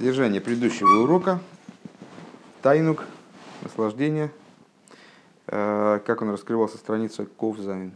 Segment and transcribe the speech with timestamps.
[0.00, 1.40] Содержание предыдущего урока.
[2.62, 3.04] Тайнук,
[3.60, 4.30] наслаждение.
[5.46, 7.92] Э, как он раскрывался страница Ковзайн.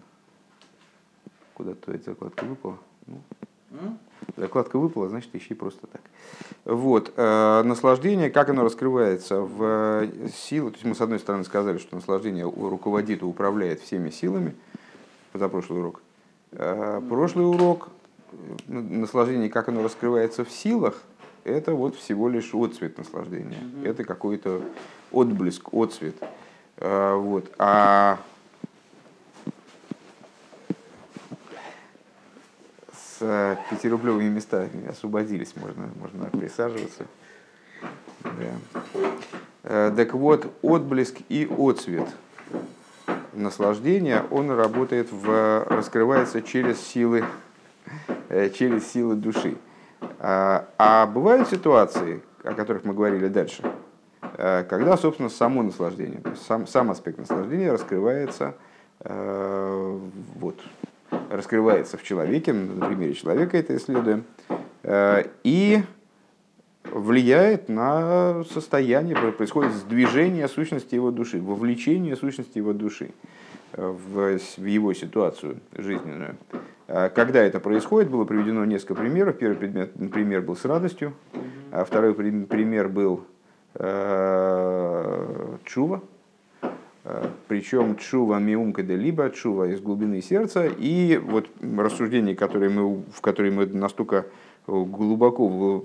[1.55, 2.77] Куда твоя закладка выпала?
[3.07, 3.97] Ну,
[4.37, 6.03] закладка выпала, значит, ищи просто так.
[6.67, 7.15] Вот.
[7.17, 10.73] Э, наслаждение, как оно раскрывается в силу.
[10.73, 14.55] То есть мы, с одной стороны, сказали, что наслаждение руководит и управляет всеми силами.
[15.33, 16.03] За прошлый урок.
[16.53, 17.89] Э, прошлый урок
[18.67, 21.03] наслаждение, как оно раскрывается в силах,
[21.45, 23.59] это вот всего лишь отцвет наслаждения.
[23.59, 23.89] Mm-hmm.
[23.89, 24.63] Это какой-то
[25.13, 26.17] отблеск, отцвет.
[26.79, 27.53] А, вот.
[27.59, 28.19] А
[32.93, 37.07] с пятирублевыми местами освободились, можно, можно присаживаться.
[38.23, 38.31] Да.
[39.63, 42.09] А, так вот, отблеск и отцвет
[43.33, 47.25] наслаждения, он работает в, раскрывается через силы,
[48.29, 49.57] э, через силы души.
[50.27, 53.63] А, а бывают ситуации, о которых мы говорили дальше,
[54.39, 58.55] э, когда, собственно, само наслаждение, сам, сам аспект наслаждения раскрывается,
[59.01, 59.99] э,
[60.37, 60.59] вот,
[61.29, 64.25] раскрывается в человеке, на примере человека это исследуем,
[64.83, 65.83] э, и
[66.85, 73.11] влияет на состояние, происходит сдвижение сущности его души, вовлечение сущности его души
[73.77, 76.37] в, его ситуацию жизненную.
[76.87, 79.39] А когда это происходит, было приведено несколько примеров.
[79.39, 81.15] Первый предмет, пример был с радостью,
[81.73, 83.25] а второй пример был
[83.75, 86.03] э, чува,
[87.05, 93.03] э, причем чува миумка де либо чува из глубины сердца, и вот рассуждения, которые мы,
[93.13, 94.27] в которые мы настолько
[94.67, 95.85] глубоко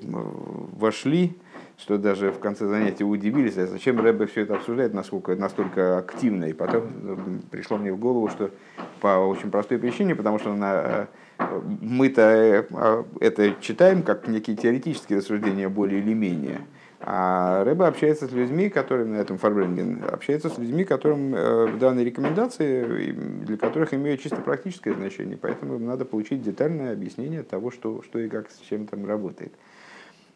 [0.77, 1.37] вошли,
[1.79, 6.45] что даже в конце занятия удивились, а зачем Рэбе все это обсуждает насколько, настолько активно.
[6.45, 7.17] И потом э,
[7.49, 8.51] пришло мне в голову, что
[8.99, 11.07] по очень простой причине, потому что на,
[11.39, 16.59] э, мы-то э, а, это читаем как некие теоретические рассуждения более или менее.
[16.99, 22.03] А Рэбе общается с людьми, которым на этом Фарбренген, общается с людьми, которым в данной
[22.03, 25.37] рекомендации, для которых имеют чисто практическое значение.
[25.41, 29.53] Поэтому им надо получить детальное объяснение того, что, что и как с чем там работает.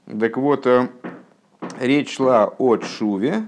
[0.06, 0.66] Так вот,
[1.84, 3.48] речь шла о Шуве,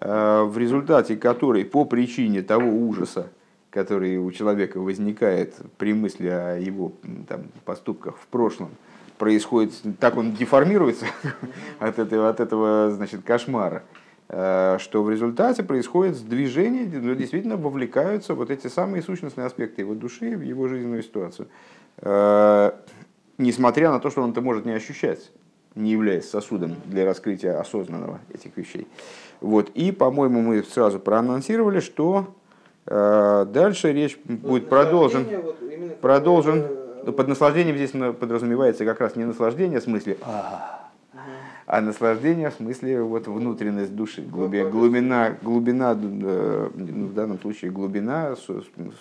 [0.00, 3.28] э, в результате которой по причине того ужаса,
[3.70, 6.92] который у человека возникает при мысли о его
[7.28, 8.70] там, поступках в прошлом,
[9.18, 11.06] происходит, так он деформируется
[11.78, 13.84] от этого, от этого значит, кошмара,
[14.28, 19.94] э, что в результате происходит движение, ну, действительно вовлекаются вот эти самые сущностные аспекты его
[19.94, 21.48] души в его жизненную ситуацию.
[21.98, 22.72] Э,
[23.38, 25.30] несмотря на то, что он это может не ощущать
[25.74, 28.86] не являясь сосудом для раскрытия осознанного этих вещей.
[29.40, 29.70] Вот.
[29.70, 32.34] И, по-моему, мы сразу проанонсировали, что
[32.86, 35.26] э, дальше речь будет продолжен.
[35.42, 36.66] Вот продолжен.
[37.04, 40.88] Ну, под наслаждением здесь подразумевается как раз не наслаждение в смысле а,
[41.66, 47.70] а наслаждение в смысле вот внутренность души, глубина, глубина, глубина э, ну, в данном случае
[47.70, 48.36] глубина,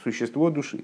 [0.03, 0.83] существо души.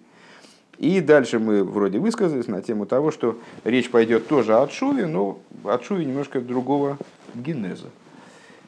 [0.78, 5.40] И дальше мы вроде высказались на тему того, что речь пойдет тоже о Шуве, но
[5.64, 6.98] от Шуве немножко другого
[7.34, 7.90] генеза.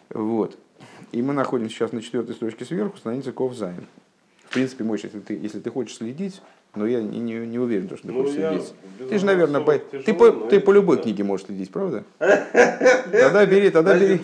[0.09, 0.57] Вот.
[1.11, 3.85] И мы находимся сейчас на четвертой строчке сверху, страница Ковзайн.
[4.45, 6.41] В принципе, Мойш, если ты, если ты хочешь следить,
[6.75, 8.73] но я не, не, не уверен, что ты ну, хочешь следить.
[9.09, 12.03] Ты же, наверное, по, тяжело, ты, по, ты по любой книге можешь следить, правда?
[12.19, 14.19] Тогда бери, тогда бери.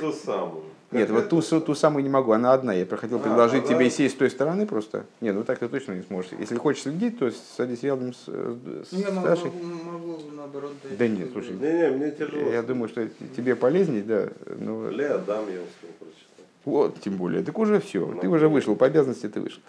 [0.96, 2.74] Нет, вот ту, ту самую не могу, она одна.
[2.74, 5.06] Я хотел а, предложить а, тебе сесть с той стороны просто.
[5.22, 6.32] Нет, ну так ты точно не сможешь.
[6.40, 9.52] Если хочешь следить, то садись рядом с, с я Сашей.
[9.52, 11.54] Могу, могу, наоборот, да нет, слушай.
[11.54, 12.50] Не, не, мне тяжело.
[12.50, 14.30] Я думаю, что тебе полезнее, да.
[14.60, 14.90] Но...
[14.90, 16.46] Ле, дам я успел прочитать.
[16.66, 17.44] Вот, тем более.
[17.44, 18.18] Так уже все.
[18.22, 19.62] Ты уже вышел, по обязанности ты вышел.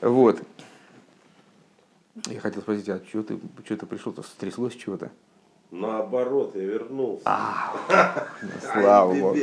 [0.00, 0.40] Вот.
[2.26, 4.22] Я хотел спросить, а что ты, что ты пришел-то?
[4.22, 5.10] Стряслось чего-то?
[5.70, 7.22] Наоборот, я вернулся.
[7.24, 7.74] А,
[8.72, 9.36] слава богу.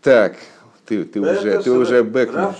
[0.00, 0.36] Так,
[0.86, 2.52] ты, ты да уже, ты уже бэкнул.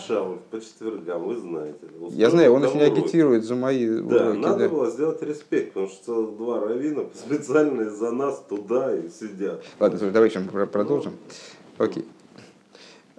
[0.51, 1.79] по четвергам, вы знаете.
[2.11, 4.39] Я знаю, он очень агитирует за мои да, уроки.
[4.39, 4.69] Надо да.
[4.69, 9.63] было сделать респект, потому что два равина специально из-за нас туда и сидят.
[9.79, 11.13] Ладно, слушай, давай еще продолжим.
[11.79, 12.07] Окей.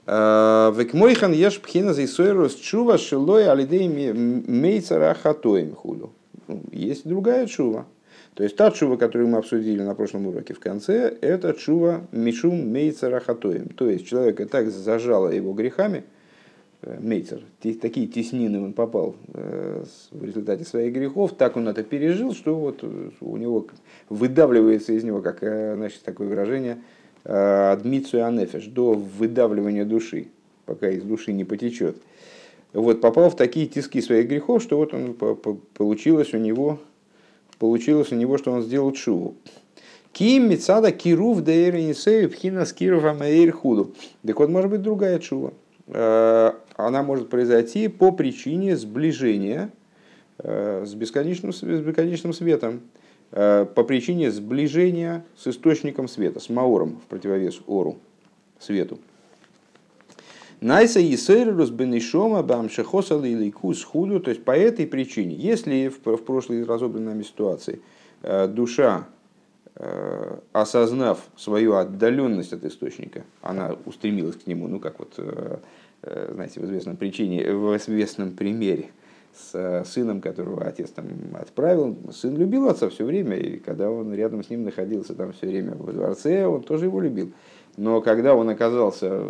[0.08, 6.12] А, Векмойхан еш пхина за Исойрус чува шилой алидей мейцара хатоем худу.
[6.72, 7.86] Есть другая чува.
[8.34, 12.70] То есть та чува, которую мы обсудили на прошлом уроке в конце, это чува мишум
[12.70, 13.70] мейцера хатоем.
[13.70, 16.04] То есть человека так зажало его грехами,
[16.82, 17.42] э, мейцер,
[17.82, 22.84] такие теснины он попал э, в результате своих грехов, так он это пережил, что вот
[22.84, 23.68] у него
[24.10, 26.80] выдавливается из него, как значит, такое выражение,
[27.24, 30.28] адмицию анефеш, до выдавливания души,
[30.66, 31.98] пока из души не потечет
[32.76, 35.16] вот, попал в такие тиски своих грехов, что вот он
[35.74, 36.80] получилось у него,
[37.58, 39.36] получилось у него, что он сделал чуву.
[40.12, 43.94] Ким мецада кирув дейр инсею пхина скиров амаэйр худу.
[44.26, 45.54] Так вот, может быть другая чува.
[45.88, 49.72] Э, она может произойти по причине сближения
[50.40, 52.82] э, с бесконечным, с бесконечным светом,
[53.32, 57.98] э, по причине сближения с источником света, с маором в противовес ору,
[58.60, 59.00] свету.
[60.66, 66.64] Найса Есерус Бенишома Бамшехоса Лиликус Худу, то есть по этой причине, если в, в прошлой
[66.64, 67.82] разобранной нами ситуации
[68.22, 69.08] душа
[69.78, 75.58] Э, осознав свою отдаленность от источника, она устремилась к нему, ну как вот, э,
[76.04, 78.92] э, знаете, в известном причине, в известном примере
[79.34, 81.98] с сыном, которого отец там отправил.
[82.14, 85.76] Сын любил отца все время, и когда он рядом с ним находился там все время
[85.76, 87.34] во дворце, он тоже его любил.
[87.76, 89.26] Но когда он оказался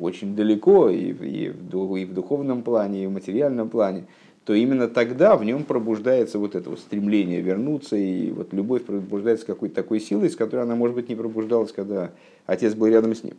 [0.00, 4.04] очень далеко и, и, в, и в духовном плане, и в материальном плане,
[4.44, 9.46] то именно тогда в нем пробуждается вот это вот стремление вернуться, и вот любовь пробуждается
[9.46, 12.10] какой-то такой силой, с которой она, может быть, не пробуждалась, когда
[12.46, 13.34] отец был рядом с ним.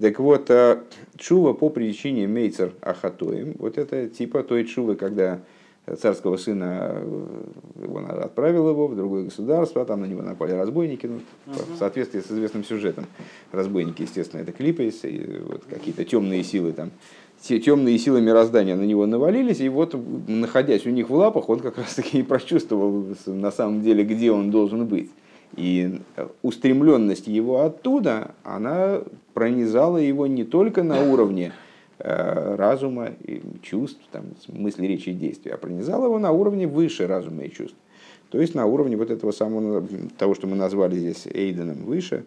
[0.00, 0.80] Так вот, э,
[1.16, 5.40] чува по причине мейцер ахатоим, вот это типа той чувы, когда
[6.00, 11.20] царского сына, э, он отправил его в другое государство, там на него напали разбойники, ну,
[11.46, 13.06] в соответствии с известным сюжетом.
[13.52, 16.90] Разбойники, естественно, это клипейс, и вот какие-то темные силы там
[17.42, 19.94] темные силы мироздания на него навалились, и вот,
[20.26, 24.50] находясь у них в лапах, он как раз-таки и прочувствовал на самом деле, где он
[24.50, 25.10] должен быть.
[25.56, 26.00] И
[26.42, 29.02] устремленность его оттуда, она
[29.34, 35.52] пронизала его не только на уровне э, разума, и чувств, там, мысли, речи и действий,
[35.52, 37.76] а пронизала его на уровне выше разума и чувств.
[38.30, 39.86] То есть на уровне вот этого самого,
[40.18, 42.24] того, что мы назвали здесь Эйденом выше,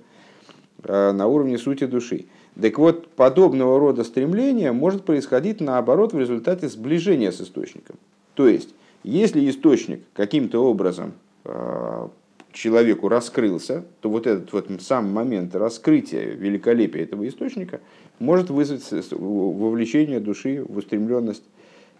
[0.83, 2.27] э, на уровне сути души.
[2.59, 7.97] Так вот, подобного рода стремление может происходить наоборот в результате сближения с источником.
[8.35, 8.73] То есть,
[9.03, 11.13] если источник каким-то образом
[11.43, 12.07] э,
[12.53, 17.81] человеку раскрылся, то вот этот вот сам момент раскрытия великолепия этого источника
[18.19, 21.43] может вызвать вовлечение души в устремленность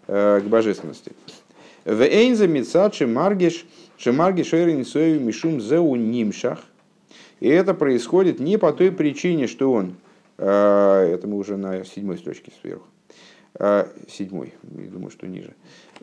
[0.06, 1.12] э, к божественности.
[1.84, 3.64] В Эйнза Мицат Шемаргиш
[3.96, 6.60] Шемаргиш Мишум Зеу Нимшах.
[7.40, 9.94] И это происходит не по той причине, что он
[10.38, 12.86] а, это мы уже на седьмой строчке сверху.
[13.54, 15.54] А, седьмой, думаю, что ниже.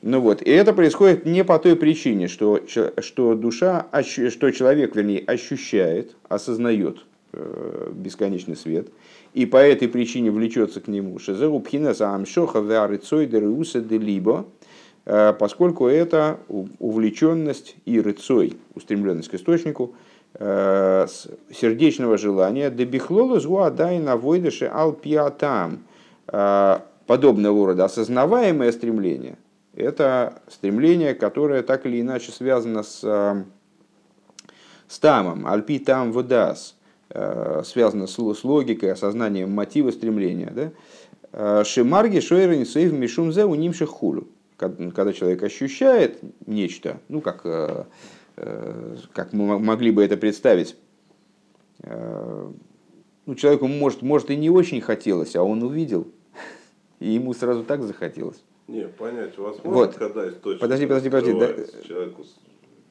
[0.01, 5.23] Ну вот, и это происходит не по той причине, что, что душа, что человек, вернее,
[5.25, 8.89] ощущает, осознает э, бесконечный свет,
[9.35, 11.19] и по этой причине влечется к нему.
[11.19, 14.45] Шезеру пхинаса амшоха веарыцой деруса делибо,
[15.05, 16.39] э, поскольку это
[16.79, 19.93] увлеченность и рыцой, устремленность к источнику,
[20.37, 21.07] Э,
[21.53, 25.85] сердечного желания, дебихлолу зуадай на войдыше алпиатам,
[26.27, 29.37] э, подобного рода осознаваемое стремление,
[29.73, 32.99] это стремление, которое так или иначе связано с,
[34.89, 36.74] с тамом, альпи там водас,
[37.63, 40.73] связано с, с логикой, осознанием мотива стремления.
[41.31, 41.63] Да?
[41.63, 44.27] Шимарги шойрен сейв мишумзе у нимших хулю.
[44.57, 47.45] Когда человек ощущает нечто, ну как
[48.37, 50.75] Э, как мы могли бы это представить.
[51.83, 52.51] Э,
[53.25, 56.07] ну, человеку, может, может, и не очень хотелось, а он увидел,
[56.99, 58.43] и ему сразу так захотелось.
[58.67, 59.95] Не, понять возможно, вот.
[59.95, 61.33] когда источник Подожди, подожди, подожди.
[61.33, 62.25] Да, человеку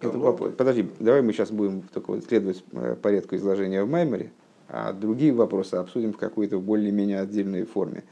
[0.00, 0.32] это.
[0.56, 4.32] Подожди, давай мы сейчас будем только следовать э, порядку изложения в Майморе,
[4.68, 8.04] а другие вопросы обсудим в какой-то более-менее отдельной форме.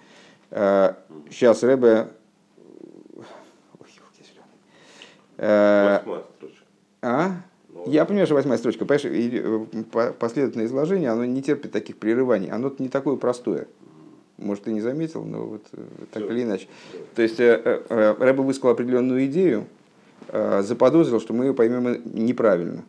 [0.51, 2.09] Сейчас Рэбе...
[5.39, 6.65] Восьмая строчка.
[7.01, 7.43] А?
[7.73, 9.07] Ну, Я понимаю, что восьмая строчка, понимаешь,
[9.93, 13.67] э, последовательное изложение, оно не терпит таких прерываний, оно не такое простое.
[14.37, 16.33] Может, ты не заметил, но вот э, так Все.
[16.33, 16.69] или иначе.
[17.15, 19.67] То есть э, Рэба высказал определенную идею,
[20.63, 22.85] заподозрил, что мы ее поймем неправильно.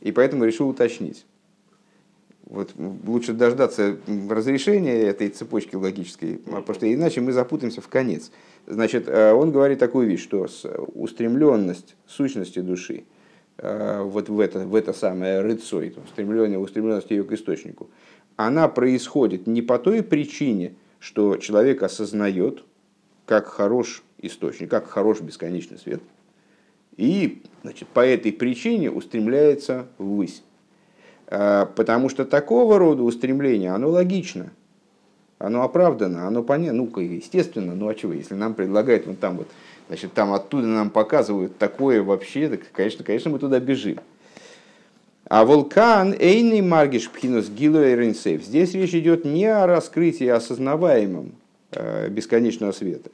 [0.00, 1.26] И поэтому решил уточнить.
[2.44, 2.72] Вот
[3.06, 3.98] лучше дождаться
[4.30, 8.30] разрешения этой цепочки логической, потому что иначе мы запутаемся в конец.
[8.66, 10.46] Значит, он говорит такую вещь, что
[10.94, 13.04] устремленность сущности души–
[13.58, 17.90] Э, вот в это, в это самое рыцой, стремление, устремленность ее к источнику,
[18.36, 22.62] она происходит не по той причине, что человек осознает,
[23.26, 26.00] как хорош источник, как хорош бесконечный свет,
[26.98, 30.42] и значит, по этой причине устремляется ввысь.
[31.28, 34.50] Э, потому что такого рода устремление, оно логично,
[35.38, 39.48] оно оправдано, оно понятно, ну, естественно, ну а чего, если нам предлагают вот там вот
[39.88, 43.98] Значит, там оттуда нам показывают такое вообще, так, конечно, конечно, мы туда бежим.
[45.24, 48.42] А вулкан Эйный Маргиш Пхинус Гилу Рейнсейв.
[48.42, 51.32] Здесь речь идет не о раскрытии осознаваемом
[51.72, 53.10] э, бесконечного света.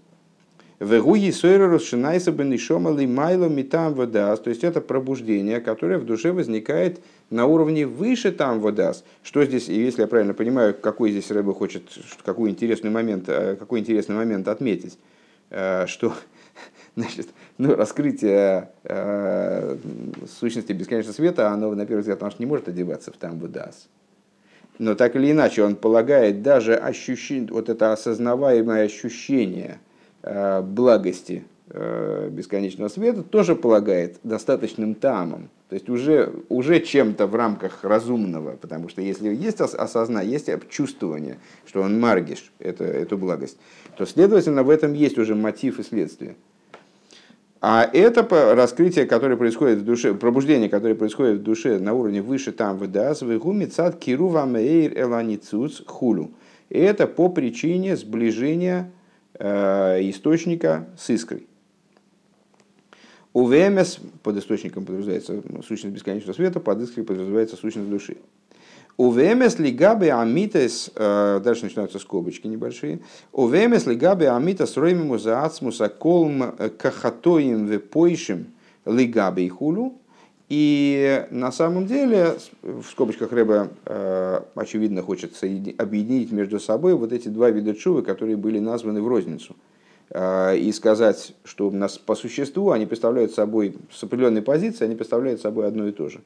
[0.84, 4.38] Вегуги сойра расшинайся бенишома лимайло метам водас.
[4.40, 7.00] То есть это пробуждение, которое в душе возникает
[7.30, 9.02] на уровне выше там водас.
[9.22, 11.84] Что здесь, если я правильно понимаю, какой здесь Рэбе хочет,
[12.22, 14.98] какой интересный момент, э, какой интересный момент отметить,
[15.48, 16.12] э, что
[16.96, 19.78] значит, ну, раскрытие э,
[20.38, 23.88] сущности бесконечного света, оно, на первый взгляд, может, не может одеваться в там водас.
[24.78, 29.78] Но так или иначе, он полагает даже ощущение, вот это осознаваемое ощущение–
[30.62, 37.84] благости э, бесконечного света тоже полагает достаточным тамом, то есть уже, уже чем-то в рамках
[37.84, 43.58] разумного, потому что если есть осознание, есть чувствование, что он маргиш, это, эту благость,
[43.96, 46.36] то, следовательно, в этом есть уже мотив и следствие.
[47.60, 52.52] А это раскрытие, которое происходит в душе, пробуждение, которое происходит в душе на уровне выше
[52.52, 56.32] там выдас, вегуми цад кирува мейр эланицуц хулю.
[56.68, 59.03] Это по причине сближения Э,
[59.38, 61.46] источника с искрой.
[63.32, 68.16] У ВМС под источником подразумевается сущность бесконечного света, под искрой подразумевается сущность души.
[68.96, 73.00] У ВМС лигабе амитес, э, дальше начинаются скобочки небольшие.
[73.32, 78.46] У ВМС лигабе амитес роймиму за ацмуса колм кахатоим вепойшим
[78.86, 79.98] лигабе и хулу.
[80.48, 85.32] И на самом деле, в скобочках Рэба, э, очевидно, хочет
[85.78, 89.56] объединить между собой вот эти два вида чувы, которые были названы в розницу.
[90.10, 94.96] Э, и сказать, что у нас по существу они представляют собой, с определенной позиции, они
[94.96, 96.20] представляют собой одно и то же.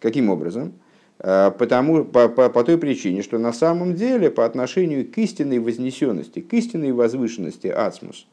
[0.00, 0.72] Каким образом?
[1.20, 5.60] Э, потому, по, по, по той причине, что на самом деле по отношению к истинной
[5.60, 8.26] вознесенности, к истинной возвышенности ацмус,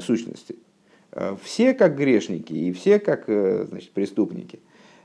[0.00, 0.56] сущности–
[1.42, 4.60] все как грешники и все как э, значит, преступники.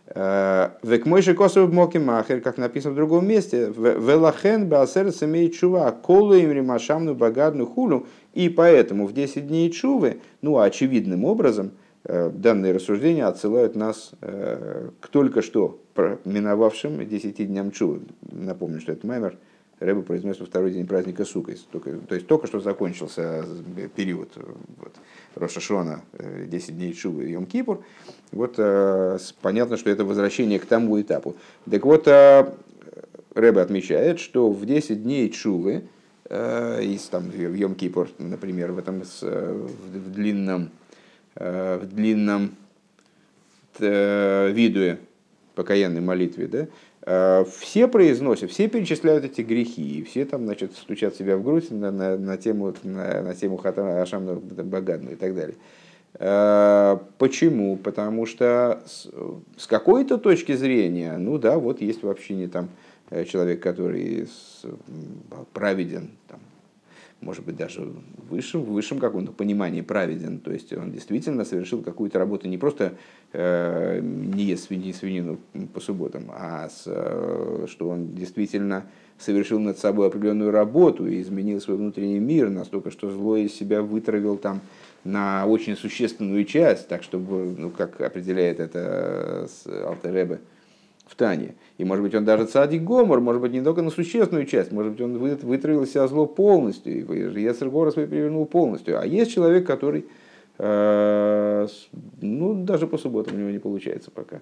[0.07, 5.53] Э, Век мой же косов моки махер, как написано в другом месте, велахен баасер имеет
[5.53, 11.71] чува, колу им римашамну багадну хулу, и поэтому в 10 дней чувы, ну, очевидным образом,
[12.03, 15.79] данные рассуждения отсылают нас к только что
[16.25, 18.01] миновавшим 10 дням чувы.
[18.31, 19.37] Напомню, что это маймер–
[19.81, 21.25] Рэба произнес во второй день праздника.
[21.71, 23.43] Только, то есть только что закончился
[23.95, 24.29] период
[24.77, 24.95] вот,
[25.33, 26.01] Рошашона,
[26.45, 27.83] 10 э, дней Чувы и Йом-Кипур.
[28.31, 31.35] Вот э, понятно, что это возвращение к тому этапу.
[31.69, 32.53] Так вот, э,
[33.33, 35.83] Рэба отмечает, что в 10 дней Чувы,
[36.29, 40.69] из, там, в Йом-Кипур, например, в этом в длинном,
[41.35, 42.55] в длинном
[43.79, 44.99] видуе
[45.55, 46.67] покаянной молитве, да, Э,
[47.03, 51.91] все произносят, все перечисляют эти грехи, и все там, значит, стучат себя в грудь на,
[51.91, 55.55] на, на тему, на, на тему Хатана Ашамна Багадна и так далее.
[56.19, 57.77] Э, почему?
[57.77, 59.07] Потому что с,
[59.57, 62.69] с какой-то точки зрения, ну да, вот есть вообще не там
[63.09, 64.27] э, человек, который
[65.53, 66.39] праведен, там,
[67.21, 70.39] может быть, даже в высшем, в высшем каком-то понимании праведен.
[70.39, 72.93] То есть он действительно совершил какую-то работу не просто
[73.31, 75.37] э, не ест свини, свинину
[75.73, 78.85] по субботам, а с, э, что он действительно
[79.19, 83.83] совершил над собой определенную работу и изменил свой внутренний мир настолько, что зло из себя
[83.83, 84.61] вытравил там
[85.03, 90.39] на очень существенную часть, так чтобы, ну, как определяет это э, Алтеребе,
[91.11, 91.55] в Тане.
[91.77, 94.93] И может быть он даже цадик гомор, может быть не только на существенную часть, может
[94.93, 98.97] быть он вытравил себя зло полностью, и Ецергора свой перевернул полностью.
[98.97, 100.05] А есть человек, который,
[100.57, 101.67] э,
[102.21, 104.39] ну даже по субботам у него не получается пока.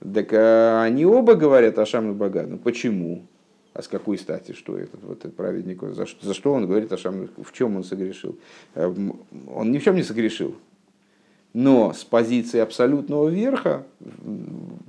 [0.00, 2.56] Так а они оба говорят о Шамну Багану.
[2.56, 3.22] Почему?
[3.74, 6.96] А с какой стати, что этот, вот этот праведник, за, за что он говорит о
[6.96, 8.38] Шамну, в чем он согрешил?
[8.74, 8.92] Э,
[9.54, 10.56] он ни в чем не согрешил.
[11.52, 13.84] Но с позиции абсолютного верха,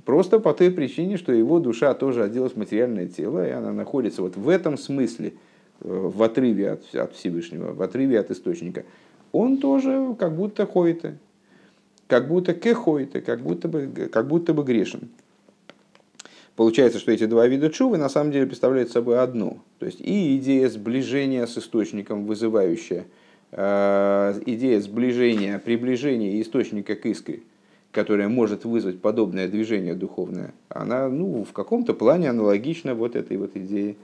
[0.04, 4.22] просто по той причине, что его душа тоже оделась в материальное тело, и она находится
[4.22, 5.34] вот в этом смысле,
[5.80, 8.84] э, в отрыве от, от Всевышнего, в отрыве от источника,
[9.32, 11.14] он тоже как будто ходит,
[12.06, 15.08] как будто кеходит, как будто бы, как будто бы грешен.
[16.54, 19.56] Получается, что эти два вида чувы на самом деле представляют собой одно.
[19.80, 23.06] То есть и идея сближения с источником, вызывающая–
[23.54, 27.42] идея сближения, приближения источника к искре,
[27.90, 33.54] которая может вызвать подобное движение духовное, она ну, в каком-то плане аналогична вот этой вот
[33.54, 33.96] идее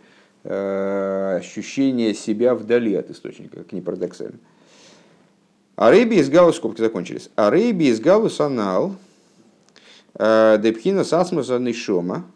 [0.44, 4.38] э, ощущения себя вдали от источника, как ни парадоксально.
[5.76, 7.30] Арейби из Галус, скобки закончились.
[7.36, 8.96] Арейби из Галус анал,
[10.14, 12.26] э, депхина сасмуса нишома,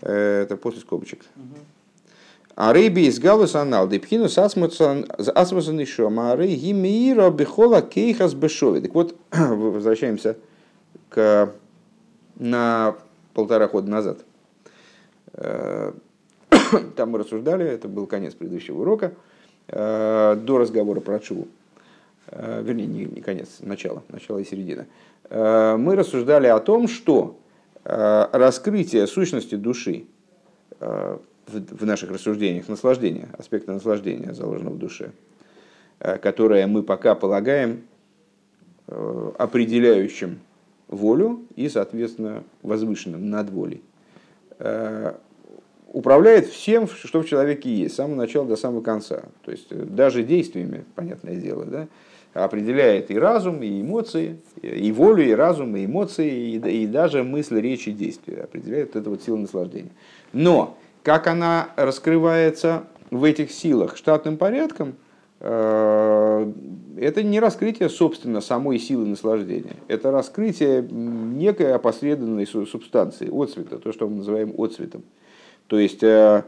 [0.00, 1.24] это после скобочек.
[1.36, 1.58] Uh-huh.
[2.56, 5.04] А рейби из галус анал, депхинус асмусан
[5.78, 6.08] еще,
[6.38, 8.80] рей гимиира бихола кейхас бешови.
[8.80, 10.38] Так вот, возвращаемся
[11.10, 11.52] к,
[12.36, 12.96] на
[13.34, 14.24] полтора хода назад.
[15.34, 15.92] Э,
[16.96, 19.12] там мы рассуждали, это был конец предыдущего урока,
[19.68, 21.48] э, до разговора про Чуву.
[22.28, 24.86] э, вернее, не, не конец, начало, начало и середина,
[25.28, 27.36] мы рассуждали о том, что
[27.84, 30.06] раскрытие сущности души
[31.46, 35.12] в наших рассуждениях наслаждения, аспекта наслаждения, заложенного в душе,
[35.98, 37.82] которое мы пока полагаем
[38.86, 40.40] определяющим
[40.88, 43.82] волю и, соответственно, возвышенным над волей
[45.96, 49.22] управляет всем, что в человеке есть, с самого начала до самого конца.
[49.46, 51.88] То есть э, даже действиями, понятное дело, да,
[52.34, 57.60] определяет и разум, и эмоции, и волю, и разум, и эмоции, и, и даже мысль,
[57.60, 58.42] речь и действия.
[58.42, 59.92] Определяет это вот сила наслаждения.
[60.34, 60.76] Но
[61.06, 62.82] как она раскрывается
[63.12, 64.96] в этих силах штатным порядком,
[65.38, 66.52] э,
[66.98, 69.76] это не раскрытие, собственно, самой силы наслаждения.
[69.86, 75.04] Это раскрытие некой опосредованной субстанции, отцвета, то, что мы называем отцветом.
[75.68, 76.42] То есть э,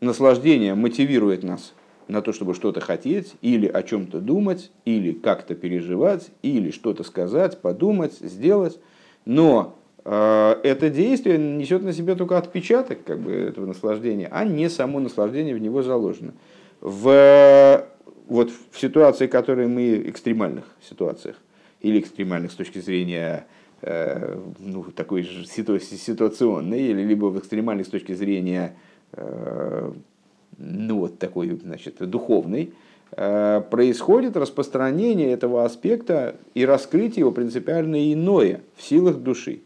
[0.00, 1.74] наслаждение мотивирует нас
[2.06, 7.60] на то, чтобы что-то хотеть, или о чем-то думать, или как-то переживать, или что-то сказать,
[7.60, 8.78] подумать, сделать.
[9.24, 9.75] Но
[10.08, 15.54] это действие несет на себе только отпечаток как бы, этого наслаждения, а не само наслаждение
[15.54, 16.32] в него заложено.
[16.80, 17.84] В,
[18.28, 21.36] вот, в ситуации, которые мы, экстремальных ситуациях,
[21.80, 23.46] или экстремальных с точки зрения
[23.82, 28.74] Э, ну, такой же ситуационный, или либо в экстремальной с точки зрения
[29.12, 29.92] э,
[30.56, 32.72] ну, вот такой, значит, духовный,
[33.12, 39.60] э, происходит распространение этого аспекта и раскрытие его принципиально иное в силах души.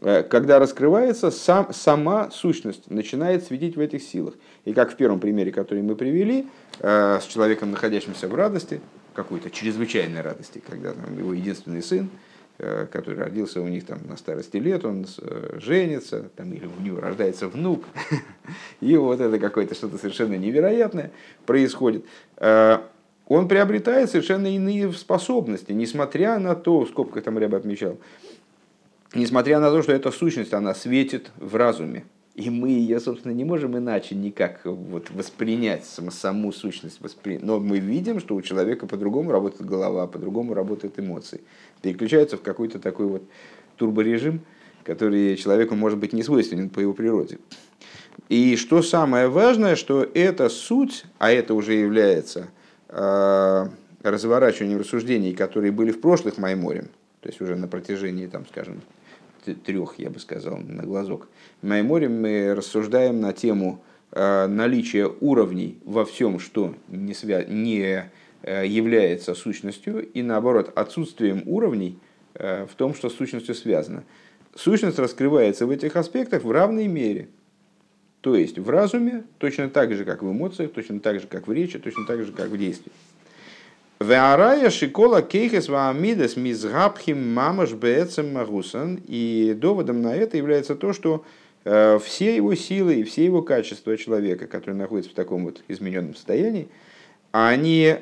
[0.00, 4.34] Когда раскрывается сам, сама сущность, начинает светить в этих силах.
[4.64, 6.46] И как в первом примере, который мы привели,
[6.78, 8.80] с человеком, находящимся в радости,
[9.12, 12.08] какой-то чрезвычайной радости, когда там, его единственный сын,
[12.62, 16.82] Э, который родился у них там на старости лет, он э, женится, там, или у
[16.82, 17.84] него рождается внук,
[18.82, 21.10] и вот это какое-то что-то совершенно невероятное
[21.46, 22.04] происходит.
[22.36, 22.80] Э,
[23.26, 27.96] он приобретает совершенно иные способности, несмотря на то, сколько там Рэба отмечал,
[29.14, 33.44] несмотря на то, что эта сущность, она светит в разуме, и мы ее, собственно, не
[33.44, 37.00] можем иначе никак вот воспринять саму, саму сущность.
[37.00, 37.38] Воспри...
[37.42, 41.42] Но мы видим, что у человека по-другому работает голова, по-другому работают эмоции.
[41.82, 43.22] Переключаются в какой-то такой вот
[43.76, 44.40] турборежим,
[44.84, 47.38] который человеку может быть не свойственен по его природе.
[48.28, 52.48] И что самое важное, что эта суть, а это уже является
[52.88, 53.66] э,
[54.02, 56.88] разворачиванием рассуждений, которые были в прошлых Майморем,
[57.20, 58.82] то есть уже на протяжении, там, скажем,
[59.44, 61.28] трех, я бы сказал, на глазок.
[61.62, 67.44] Майморе мы рассуждаем на тему э, наличия уровней во всем, что не, свя...
[67.44, 68.10] не
[68.42, 71.98] э, является сущностью, и наоборот, отсутствием уровней
[72.34, 74.04] э, в том, что с сущностью связано.
[74.54, 77.28] Сущность раскрывается в этих аспектах в равной мере.
[78.20, 81.52] То есть в разуме, точно так же, как в эмоциях, точно так же, как в
[81.52, 82.92] речи, точно так же, как в действии.
[84.02, 88.98] Веарая шикола кейхес ваамидес мизгабхим мамаш бецем магусан.
[89.06, 91.22] И доводом на это является то, что
[91.66, 96.14] э, все его силы и все его качества человека, который находится в таком вот измененном
[96.14, 96.68] состоянии,
[97.30, 97.96] они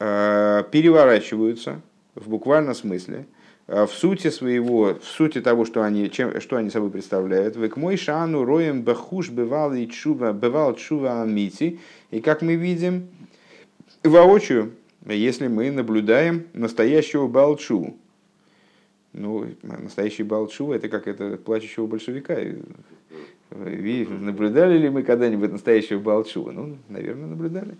[0.00, 1.80] э, переворачиваются
[2.16, 3.26] в буквальном смысле
[3.68, 7.54] э, в сути своего, в сути того, что они, чем, что они собой представляют.
[7.54, 11.78] Вы к мой шану роем бахуш бывал и чува, бывал чува амити.
[12.10, 13.06] И как мы видим,
[14.02, 14.72] воочию
[15.06, 17.96] если мы наблюдаем настоящего Балчу.
[19.12, 22.36] Ну, настоящий Балчу это как это плачущего большевика.
[23.50, 26.50] Наблюдали ли мы когда-нибудь настоящего Балчу?
[26.50, 27.76] Ну, наверное, наблюдали.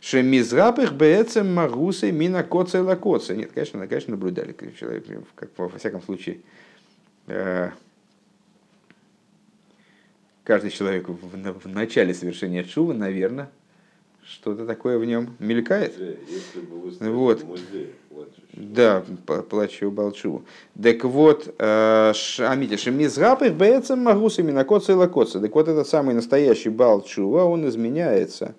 [0.00, 3.34] Шемизрапых бецем магусы мина коца и лакоца.
[3.34, 4.54] Нет, конечно, конечно, наблюдали.
[4.78, 6.40] Человек, как, во всяком случае,
[7.26, 7.70] э,
[10.44, 13.50] каждый человек в, в начале совершения чува, наверное,
[14.26, 15.94] что-то такое в нем мелькает.
[17.00, 17.44] вот.
[18.52, 19.04] да,
[19.48, 20.42] плачу Балчу.
[20.80, 25.40] Так вот, э, Амитя, Шемизгапых бецем магус именно коца и лакоца.
[25.40, 28.54] Так вот, этот самый настоящий Балчува, он изменяется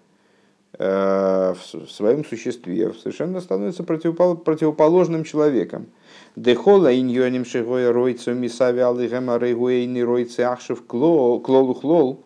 [0.77, 5.87] э, в своем существе, совершенно становится противоположным человеком.
[6.35, 11.39] Дехола иньоним шигоя ройца мисави алыгема рейгуэйни ройца ахшев клолу
[11.73, 12.24] хлол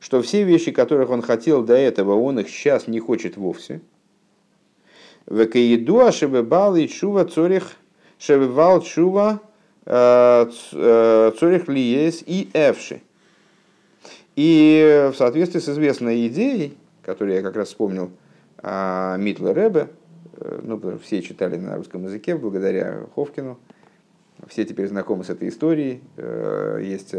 [0.00, 3.80] что все вещи, которых он хотел до этого, он их сейчас не хочет вовсе.
[5.26, 7.76] Векаидуа шебебал и чува цорих
[8.18, 9.40] шебебал чува
[9.86, 13.02] э, э, цорих лиес и эвши.
[14.36, 18.10] И в соответствии с известной идеей, которую я как раз вспомнил
[18.58, 19.88] о Митле Ребе,
[20.34, 23.58] э, ну, все читали на русском языке благодаря Ховкину,
[24.46, 26.00] все теперь знакомы с этой историей.
[26.80, 27.12] Есть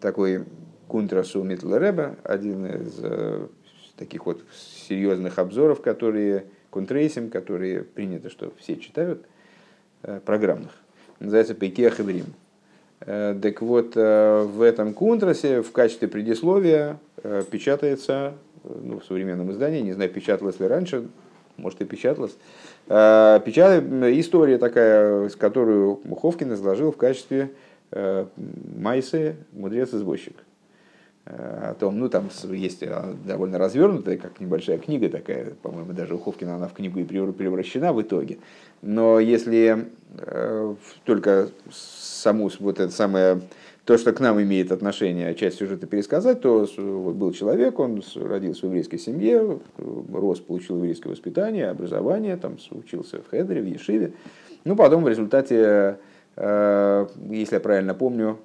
[0.00, 0.44] такой
[0.88, 3.46] Кунтрасу Митлереба, один из э,
[3.96, 4.42] таких вот
[4.88, 9.24] серьезных обзоров, которые контрейсим, которые принято, что все читают,
[10.24, 10.72] программных.
[11.20, 12.26] Называется Пекех Иврим.
[12.98, 16.98] Так вот, в этом контрасе в качестве предисловия
[17.50, 21.08] печатается ну, в современном издании, не знаю, печаталось ли раньше,
[21.56, 22.36] может и печаталось,
[22.86, 23.84] печат...
[23.84, 27.52] история такая, с которую Муховкин изложил в качестве
[28.76, 30.43] Майсы «Мудрец-извозчик».
[31.26, 36.16] Э, о том, ну там есть э, довольно развернутая, как небольшая книга такая, по-моему, даже
[36.16, 38.38] у Ховкина она в книгу и превращена в итоге.
[38.82, 39.86] Но если
[40.18, 43.40] э, только саму вот это самое,
[43.86, 48.62] то, что к нам имеет отношение, часть сюжета пересказать, то вот был человек, он родился
[48.62, 54.12] в еврейской семье, рос, получил еврейское воспитание, образование, там учился в Хедере, в Ешиве.
[54.64, 55.98] Ну, потом в результате,
[56.36, 58.38] если я правильно помню,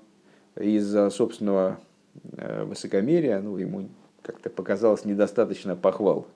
[0.58, 1.80] из-за собственного
[2.24, 3.90] высокомерия, ну, ему
[4.22, 6.28] как-то показалось недостаточно похвал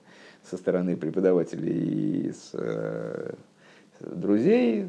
[0.50, 3.34] со стороны преподавателей и с, э,
[4.00, 4.88] друзей.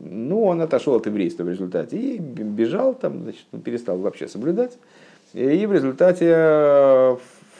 [0.00, 4.78] Ну, он отошел от еврейства в результате и бежал там, значит, ну, перестал вообще соблюдать.
[5.34, 7.16] И в результате э,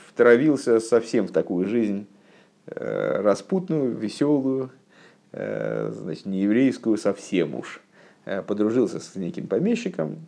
[0.09, 2.07] втравился совсем в такую жизнь
[2.67, 4.71] э, распутную, веселую,
[5.31, 7.83] значит, не еврейскую совсем уж.
[8.47, 10.21] Подружился с неким помещиком,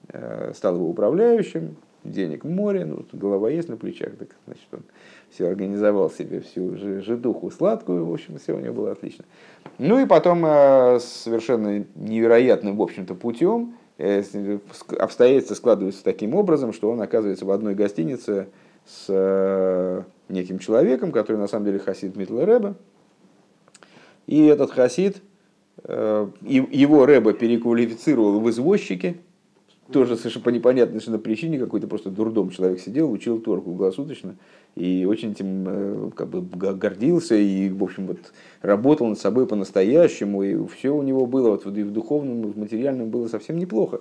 [0.52, 4.82] стал его управляющим, денег море, ну, голова есть на плечах, так, значит, он
[5.30, 9.24] все организовал себе всю жидуху сладкую, в общем, все у него было отлично.
[9.78, 14.22] Ну и потом э, совершенно невероятным, в общем-то, путем э,
[14.98, 18.48] обстоятельства складываются таким образом, что он оказывается в одной гостинице
[18.86, 22.76] с э, неким человеком, который на самом деле хасид Митла Рэба.
[24.26, 25.22] И этот хасид,
[25.88, 29.20] его Рэба переквалифицировал в извозчики–
[29.92, 34.36] тоже совершенно по непонятной совершенно причине какой-то просто дурдом человек сидел, учил Тор круглосуточно
[34.76, 38.18] и очень этим э, как бы гордился и, в общем, вот
[38.62, 42.58] работал над собой по-настоящему, и все у него было, вот и в духовном, и в
[42.58, 44.00] материальном было совсем неплохо.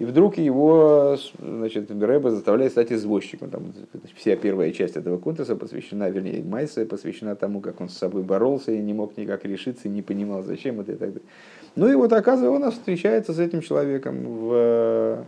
[0.00, 3.50] И вдруг его, значит, Рэба заставляет стать извозчиком.
[3.50, 3.74] Там,
[4.16, 8.72] вся первая часть этого конкурса посвящена, вернее, Майса посвящена тому, как он с собой боролся
[8.72, 11.28] и не мог никак решиться, не понимал, зачем это и так далее.
[11.76, 15.26] Ну и вот оказывается, он встречается с этим человеком в,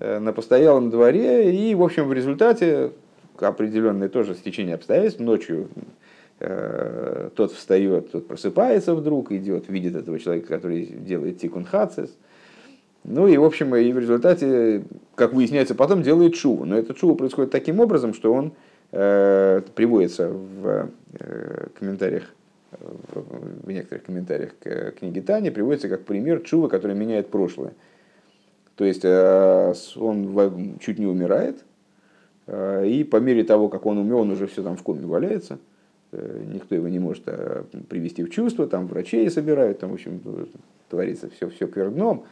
[0.00, 2.92] э, на постоялом дворе, и, в общем, в результате
[3.38, 5.68] определенное тоже стечение обстоятельств, ночью
[6.40, 12.14] э, тот встает, тот просыпается вдруг, идет, видит этого человека, который делает тикун хацис,
[13.04, 14.84] ну и, в общем, и в результате,
[15.14, 16.64] как выясняется потом, делает шуву.
[16.64, 18.52] Но это шува происходит таким образом, что он
[18.92, 22.24] э, приводится в э, комментариях
[22.70, 27.72] в некоторых комментариях к книге Тани приводится как пример чува, который меняет прошлое.
[28.76, 31.64] То есть э, он чуть не умирает,
[32.46, 35.58] э, и по мере того, как он умер, он уже все там в коме валяется,
[36.12, 37.24] э, никто его не может
[37.88, 40.20] привести в чувство, там врачей собирают, там, в общем,
[40.88, 42.24] творится все, все кверх дном.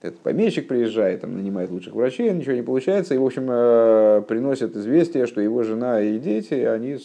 [0.00, 3.46] Этот помещик приезжает, там, нанимает лучших врачей, ничего не получается, и, в общем,
[4.26, 6.96] приносят известие, что его жена и дети, они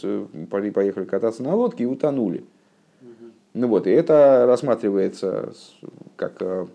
[0.70, 2.44] поехали кататься на лодке и утонули.
[3.54, 5.54] Ну вот, и это рассматривается
[6.16, 6.66] как, э,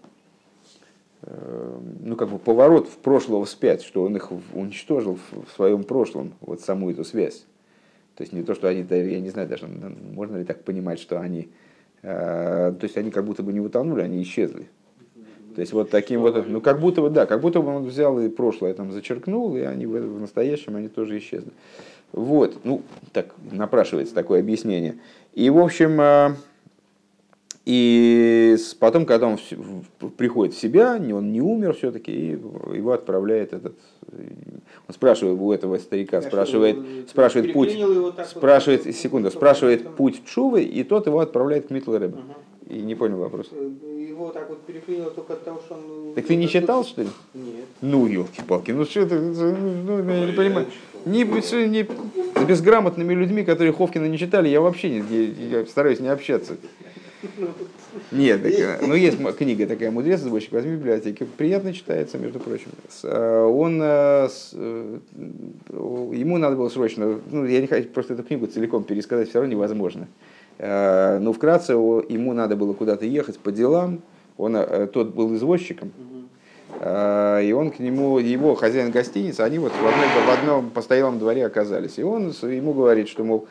[1.23, 6.35] э, ну, как бы поворот в прошлого вспять, что он их уничтожил в своем прошлом,
[6.41, 7.45] вот саму эту связь.
[8.15, 11.21] То есть не то, что они, я не знаю даже, можно ли так понимать, что
[11.21, 11.49] они,
[12.03, 14.69] э, то есть они как будто бы не утонули, они исчезли.
[15.59, 18.17] То есть вот таким вот, ну как будто бы, да, как будто бы он взял
[18.21, 21.51] и прошлое там зачеркнул, и они в, в настоящем, они тоже исчезли.
[22.13, 24.99] Вот, ну, так напрашивается такое объяснение.
[25.35, 26.37] И, в общем,
[27.69, 29.39] и потом, когда он
[30.17, 33.75] приходит в себя, он не умер все-таки, и его отправляет этот...
[34.11, 36.79] Он спрашивает у этого старика, спрашивает,
[37.11, 37.79] спрашивает путь,
[38.27, 42.15] спрашивает, секунду, спрашивает путь Чувы, и тот его отправляет к Митл Рэбе.
[42.15, 42.75] Угу.
[42.75, 43.51] И не понял вопрос.
[43.53, 46.15] Э, его так вот переклинило только от того, что он...
[46.15, 47.09] Так ты не читал, что ли?
[47.35, 47.67] Нет.
[47.83, 50.67] Ну, елки-палки, ну что ты, ну, я не понимаю.
[51.05, 56.09] Не, не, с безграмотными людьми, которые Ховкина не читали, я вообще не, я стараюсь не
[56.09, 56.57] общаться.
[58.13, 61.25] Нет, так, э, ну есть книга такая «Мудрец, сборщик, возьми в библиотеке».
[61.25, 62.71] Приятно читается, между прочим.
[63.03, 64.29] Э, он, э,
[66.13, 69.53] ему надо было срочно, ну я не хочу просто эту книгу целиком пересказать, все равно
[69.53, 70.07] невозможно.
[70.59, 74.03] Но вкратце ему надо было куда-то ехать по делам,
[74.37, 74.57] он,
[74.93, 75.93] тот был извозчиком,
[76.81, 81.47] и он к нему, его хозяин гостиницы, они вот в, одной, в одном постоялом дворе
[81.47, 81.99] оказались.
[81.99, 83.47] И он ему говорит, что, мол,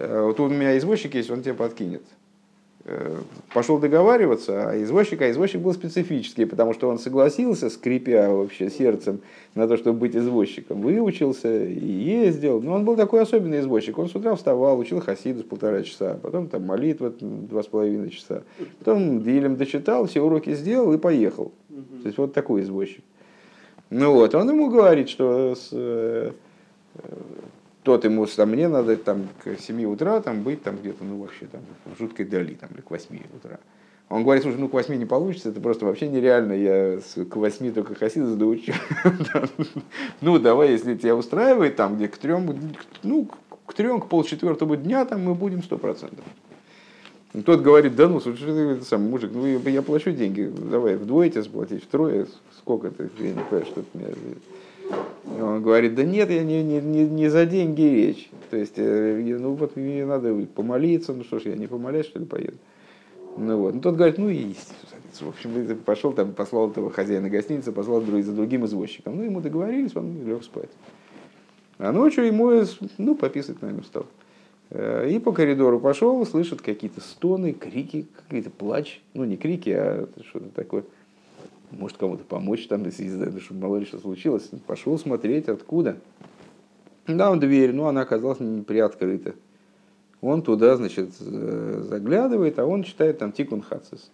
[0.00, 2.02] вот у меня извозчик есть, он тебе подкинет
[3.52, 9.20] пошел договариваться, а извозчик, а извозчик был специфический, потому что он согласился, скрипя вообще сердцем,
[9.54, 12.60] на то, чтобы быть извозчиком, выучился и ездил.
[12.60, 13.98] Но он был такой особенный извозчик.
[13.98, 18.10] Он с утра вставал, учил хасиду с полтора часа, потом там молитва два с половиной
[18.10, 18.42] часа,
[18.78, 21.52] потом Дилем дочитал, все уроки сделал и поехал.
[22.02, 23.04] То есть вот такой извозчик.
[23.90, 26.32] Ну вот, он ему говорит, что с, э,
[27.88, 31.46] тот ему, там, мне надо там, к 7 утра там, быть там где-то, ну вообще
[31.46, 33.60] там, в жуткой дали, там, или к 8 утра.
[34.10, 37.72] Он говорит, слушай, ну к 8 не получится, это просто вообще нереально, я к 8
[37.72, 38.74] только хасидус доучу.
[40.20, 43.30] Ну, давай, если тебя устраивает, там, где к трем, ну,
[43.64, 46.26] к трем, к полчетвертого дня, там мы будем сто процентов.
[47.46, 51.42] Тот говорит, да ну, слушай, ты сам мужик, ну я плачу деньги, давай вдвое тебе
[51.42, 52.26] заплатить, втрое,
[52.58, 54.08] сколько ты, я не понимаю, что ты меня
[55.36, 58.30] и он говорит, да нет, я не, не, не, не за деньги речь.
[58.50, 62.18] То есть, э, ну вот мне надо помолиться, ну что ж, я не помоляюсь, что
[62.18, 62.56] ли, поеду.
[63.36, 64.54] Ну вот, ну тот говорит, ну и
[65.20, 69.16] в общем, пошел там, послал этого хозяина гостиницы, послал за другим извозчиком.
[69.16, 70.70] Ну, ему договорились, он лег спать.
[71.78, 72.64] А ночью ему,
[72.98, 74.06] ну, пописать, наверное, стал.
[74.70, 79.00] Э, и по коридору пошел, слышит какие-то стоны, крики, какие-то плач.
[79.14, 80.84] Ну, не крики, а что-то такое
[81.70, 84.50] может кому-то помочь там, если чтобы мало ли что случилось.
[84.66, 85.98] Пошел смотреть, откуда.
[87.06, 89.34] Да, он дверь, но она оказалась приоткрыта.
[90.20, 94.10] Он туда, значит, заглядывает, а он читает там Тикун Хацис.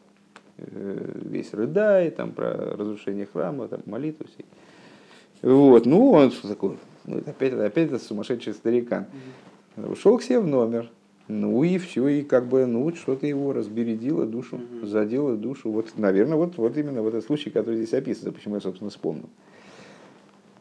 [0.56, 4.44] Э, весь рыдает, там про разрушение храма, там молитву все.
[5.42, 9.06] Вот, ну он такой, ну, опять, опять это сумасшедший старикан.
[9.76, 10.90] Ушел к себе в номер,
[11.26, 14.86] ну и все, и как бы, ну вот что-то его разбередило душу, угу.
[14.86, 15.70] задело душу.
[15.70, 19.30] Вот, наверное, вот, вот именно в этот случай, который здесь описан, почему я, собственно, вспомнил.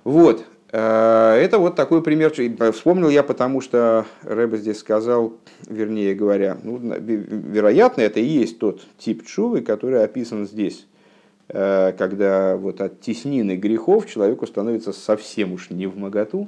[0.05, 2.33] Вот, э, это вот такой пример.
[2.71, 5.33] Вспомнил я, потому что Рэбе здесь сказал,
[5.67, 10.87] вернее говоря, ну, вероятно, это и есть тот тип чувы, который описан здесь,
[11.49, 16.47] э, когда вот от теснины грехов человеку становится совсем уж не в моготу,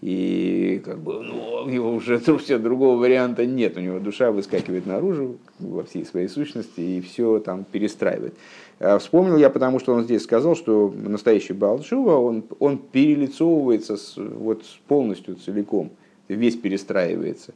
[0.00, 3.76] и как бы, ну, у него уже все, другого варианта нет.
[3.76, 8.34] У него душа выскакивает наружу во всей своей сущности и все там перестраивает.
[8.80, 14.14] А вспомнил я, потому что он здесь сказал, что настоящий Балшува, он, он перелицовывается с,
[14.16, 15.90] вот полностью целиком,
[16.28, 17.54] весь перестраивается.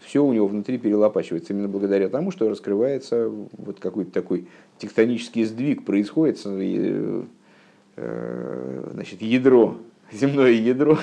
[0.00, 4.46] Все у него внутри перелопачивается именно благодаря тому, что раскрывается вот какой-то такой
[4.78, 7.24] тектонический сдвиг происходит, э,
[8.92, 9.78] значит, ядро,
[10.12, 10.98] земное ядро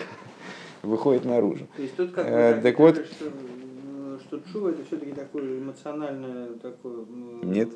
[0.84, 1.68] выходит наружу.
[1.76, 5.60] То есть тут как бы э, так, так вот, что, что чува это все-таки такое
[5.60, 7.06] эмоциональное такое.
[7.42, 7.70] Нет.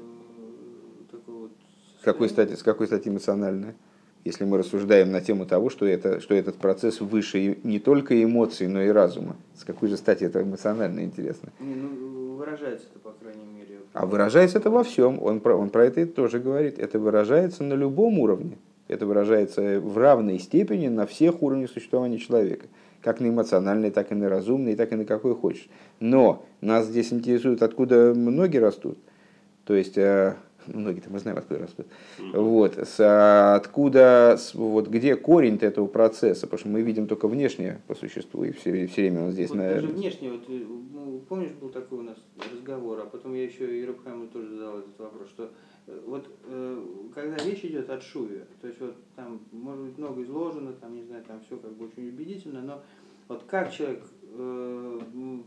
[1.09, 1.51] Такое вот
[1.99, 3.75] с какой стати, с какой стати эмоциональное?
[4.23, 8.67] Если мы рассуждаем на тему того, что, это, что этот процесс выше не только эмоций,
[8.67, 9.37] но и разума.
[9.55, 11.49] С какой же стати это эмоционально интересно?
[11.59, 13.79] Не, ну, выражается это, по крайней мере.
[13.93, 15.21] А выражается это во всем.
[15.23, 16.77] Он про, он про это тоже говорит.
[16.77, 18.57] Это выражается на любом уровне.
[18.89, 22.67] Это выражается в равной степени на всех уровнях существования человека
[23.07, 25.69] как на эмоциональный, так и на разумный, так и на какой хочешь.
[26.01, 28.97] Но нас здесь интересует, откуда ноги растут.
[29.63, 30.35] То есть, э,
[30.67, 31.87] ну, ноги-то мы знаем, откуда растут.
[32.33, 37.95] Вот, с, откуда, вот где корень этого процесса, потому что мы видим только внешнее по
[37.95, 39.83] существу, и все, все время он здесь, вот наверное...
[39.83, 42.17] Даже внешнее, вот, э, ну, помнишь, был такой у нас
[42.51, 45.49] разговор, а потом я еще и Рабхайму тоже задал этот вопрос, что
[45.87, 46.27] э, вот
[47.15, 51.03] когда речь идет о шуве, то есть вот там может быть много изложено, там не
[51.03, 52.83] знаю, там все как бы очень убедительно, но
[53.27, 54.03] вот как человек
[54.37, 54.99] э,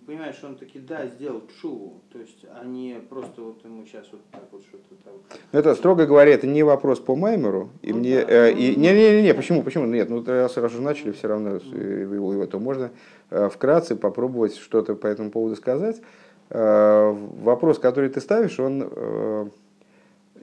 [0.06, 4.06] понимает, что он таки да, сделал чуву, то есть, а не просто вот ему сейчас
[4.12, 5.14] вот так вот что-то там.
[5.52, 7.70] Это, строго говоря, это не вопрос по Маймеру.
[7.80, 8.48] И ну, мне, да.
[8.48, 9.86] э, и, не, не, не, не, почему, почему?
[9.86, 12.90] Нет, ну раз сразу начали, все равно его, его то можно
[13.30, 16.02] э, вкратце попробовать что-то по этому поводу сказать.
[16.50, 19.46] Э, вопрос, который ты ставишь, он э,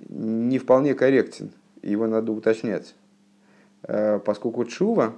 [0.10, 1.52] не вполне корректен.
[1.82, 2.96] Его надо уточнять.
[3.84, 5.16] Э, поскольку чува,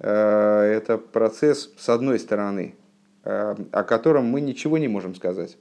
[0.00, 2.74] Э, это процесс, с одной стороны,
[3.24, 5.56] э, о котором мы ничего не можем сказать.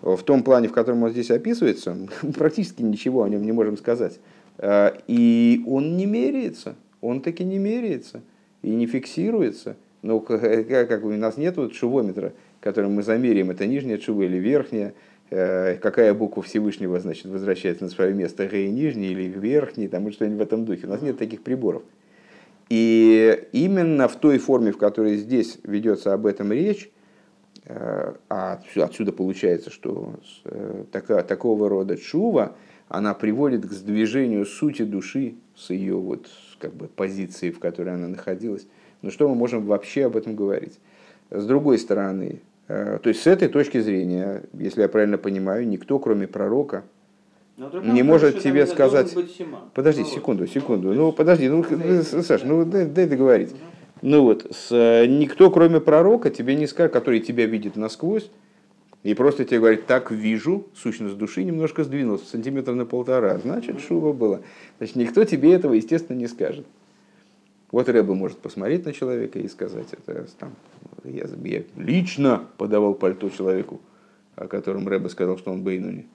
[0.00, 3.76] В том плане, в котором он здесь описывается, мы практически ничего о нем не можем
[3.76, 4.18] сказать.
[5.08, 8.22] И он не меряется, он таки не меряется
[8.62, 9.76] и не фиксируется.
[10.02, 14.94] Ну, как у нас нет вот шувометра, которым мы замеряем, это нижняя шува или верхняя,
[15.82, 20.42] какая буква Всевышнего значит, возвращается на свое место, г нижний или верхний, там что-нибудь в
[20.42, 20.86] этом духе.
[20.86, 21.82] У нас нет таких приборов.
[22.68, 26.90] И именно в той форме, в которой здесь ведется об этом речь,
[27.66, 32.54] э, а отсюда получается, что э, такого рода чува,
[32.88, 38.08] она приводит к сдвижению сути души с ее вот, как бы, позиции, в которой она
[38.08, 38.66] находилась.
[39.02, 40.78] Но что мы можем вообще об этом говорить?
[41.30, 46.26] С другой стороны, То есть с этой точки зрения, если я правильно понимаю, никто, кроме
[46.26, 46.84] пророка,
[47.56, 49.14] не может тебе сказать...
[49.74, 50.92] Подожди, ну, секунду, секунду.
[50.92, 51.64] Ну, подожди, ну,
[52.02, 53.52] Саш, ну, дай, дай договорить.
[53.52, 53.60] Угу.
[54.02, 58.30] Ну вот, с, никто, кроме пророка, тебе не скажет, который тебя видит насквозь,
[59.02, 64.12] и просто тебе говорит, так вижу, сущность души немножко сдвинулась, сантиметр на полтора, значит, шува
[64.12, 64.42] было.
[64.78, 66.66] Значит, никто тебе этого, естественно, не скажет.
[67.74, 70.52] Вот Рэба может посмотреть на человека и сказать, это там,
[71.02, 73.80] я, я лично подавал пальто человеку,
[74.36, 76.06] о котором Рэба сказал, что он Бейнуни.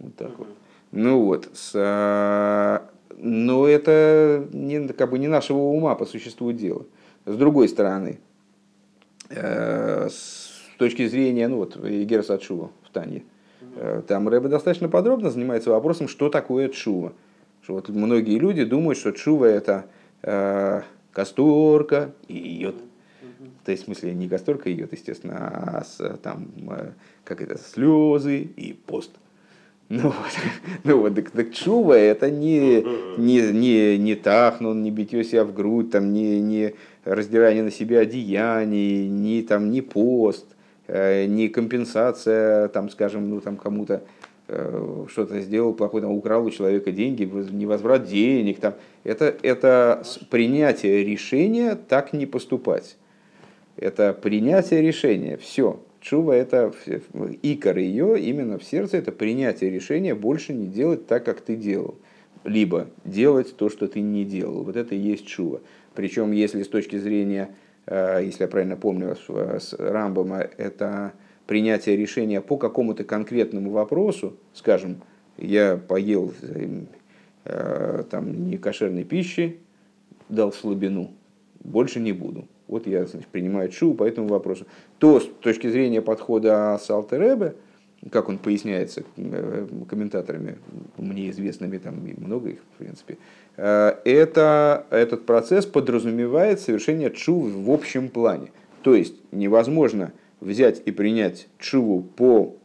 [0.00, 0.48] Вот так вот.
[0.90, 2.82] Ну вот, с,
[3.16, 6.84] но это не, как бы не нашего ума по существу дела.
[7.26, 8.18] С другой стороны,
[9.28, 13.22] э, с точки зрения, ну вот, Игера Садшува в Тане,
[13.76, 17.12] э, там Рэба достаточно подробно занимается вопросом, что такое Чува.
[17.62, 19.86] Что вот многие люди думают, что Чува это
[21.12, 22.76] касторка и йод.
[23.64, 26.90] То есть, в смысле, не касторка йод, естественно, а с, там, э,
[27.24, 29.10] как это, слезы и пост.
[29.88, 30.14] Ну вот,
[30.82, 32.84] ну вот так, так чува это не,
[33.18, 36.74] не, не, не тахнун, не битье себя в грудь, там, не, не
[37.04, 40.46] раздирание на себя одеяний, не, там, не пост,
[40.88, 44.00] э, не компенсация, там, скажем, ну, там, кому-то э,
[44.48, 48.60] что-то сделал плохое, там, украл у человека деньги, не возврат денег.
[48.60, 48.74] Там.
[49.02, 52.96] Это, это принятие решения так не поступать.
[53.76, 55.36] Это принятие решения.
[55.36, 55.80] Все.
[56.00, 56.72] Чува это
[57.42, 61.96] икор ее именно в сердце, это принятие решения больше не делать так, как ты делал.
[62.44, 64.62] Либо делать то, что ты не делал.
[64.62, 65.60] Вот это и есть чува.
[65.96, 67.48] Причем, если с точки зрения,
[67.86, 71.12] э, если я правильно помню, с Рамбома, это
[71.46, 75.02] принятие решения по какому-то конкретному вопросу, скажем,
[75.38, 76.32] я поел
[77.44, 79.58] э, там некошерной пищи,
[80.28, 81.12] дал слабину,
[81.62, 84.66] больше не буду вот я значит, принимаю шу по этому вопросу,
[84.98, 87.54] то с точки зрения подхода с Алтеребе,
[88.10, 90.58] как он поясняется э, комментаторами,
[90.96, 93.18] мне известными, там много их, в принципе,
[93.56, 98.50] э, это, этот процесс подразумевает совершение чу в общем плане.
[98.82, 102.56] То есть невозможно взять и принять чуву по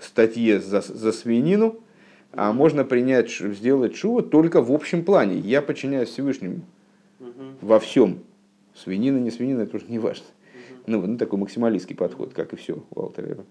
[0.00, 1.80] статье за, за свинину,
[2.32, 5.38] а можно принять, сделать чуву только в общем плане.
[5.38, 6.60] Я подчиняюсь Всевышнему
[7.60, 8.20] во всем.
[8.74, 10.26] Свинина, не свинина, это уже не важно.
[10.86, 13.44] Ну, ну, такой максималистский подход, как и все у Алтарера.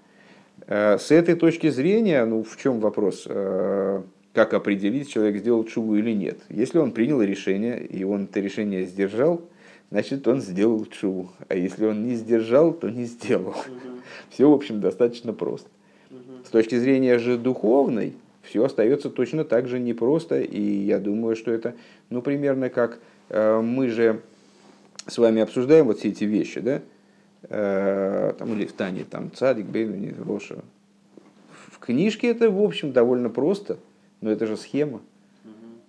[0.65, 3.23] Э, с этой точки зрения, ну, в чем вопрос?
[3.27, 4.01] Э,
[4.33, 6.39] как определить, человек сделал чуву или нет?
[6.49, 9.41] Если он принял решение, и он это решение сдержал,
[9.89, 11.31] значит, он сделал чуву.
[11.47, 13.55] А если он не сдержал, то не сделал.
[14.29, 15.69] Все, в общем, достаточно просто.
[16.45, 20.39] С точки зрения же духовной, все остается точно так же непросто.
[20.39, 21.75] И я думаю, что это,
[22.09, 24.21] ну, примерно как э, мы же
[25.05, 26.81] с вами обсуждаем вот все эти вещи, да,
[27.49, 30.63] э, там, или в Тане, там, Цадик, Бейнуни, Роша.
[31.69, 33.77] В книжке это, в общем, довольно просто,
[34.21, 35.01] но это же схема.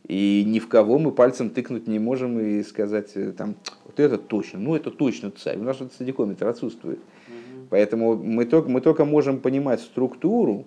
[0.07, 3.57] И ни в кого мы пальцем тыкнуть не можем и сказать, э, там,
[3.99, 5.59] вот это точно, ну это точно царь.
[5.59, 7.01] У нас вот садикометр отсутствует.
[7.71, 10.65] Поэтому мы только, мы только можем понимать структуру,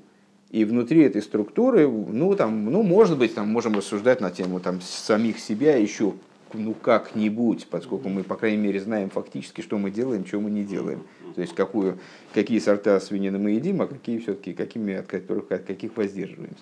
[0.52, 4.82] и внутри этой структуры, ну, там, ну, может быть, там можем рассуждать на тему там,
[4.82, 6.14] самих себя еще
[6.54, 10.64] ну как-нибудь, поскольку мы, по крайней мере, знаем фактически, что мы делаем, чего мы не
[10.64, 11.04] делаем.
[11.36, 12.00] То есть какую,
[12.34, 16.62] какие сорта свинины мы едим, а какие все-таки, какими, от которых, от каких воздерживаемся.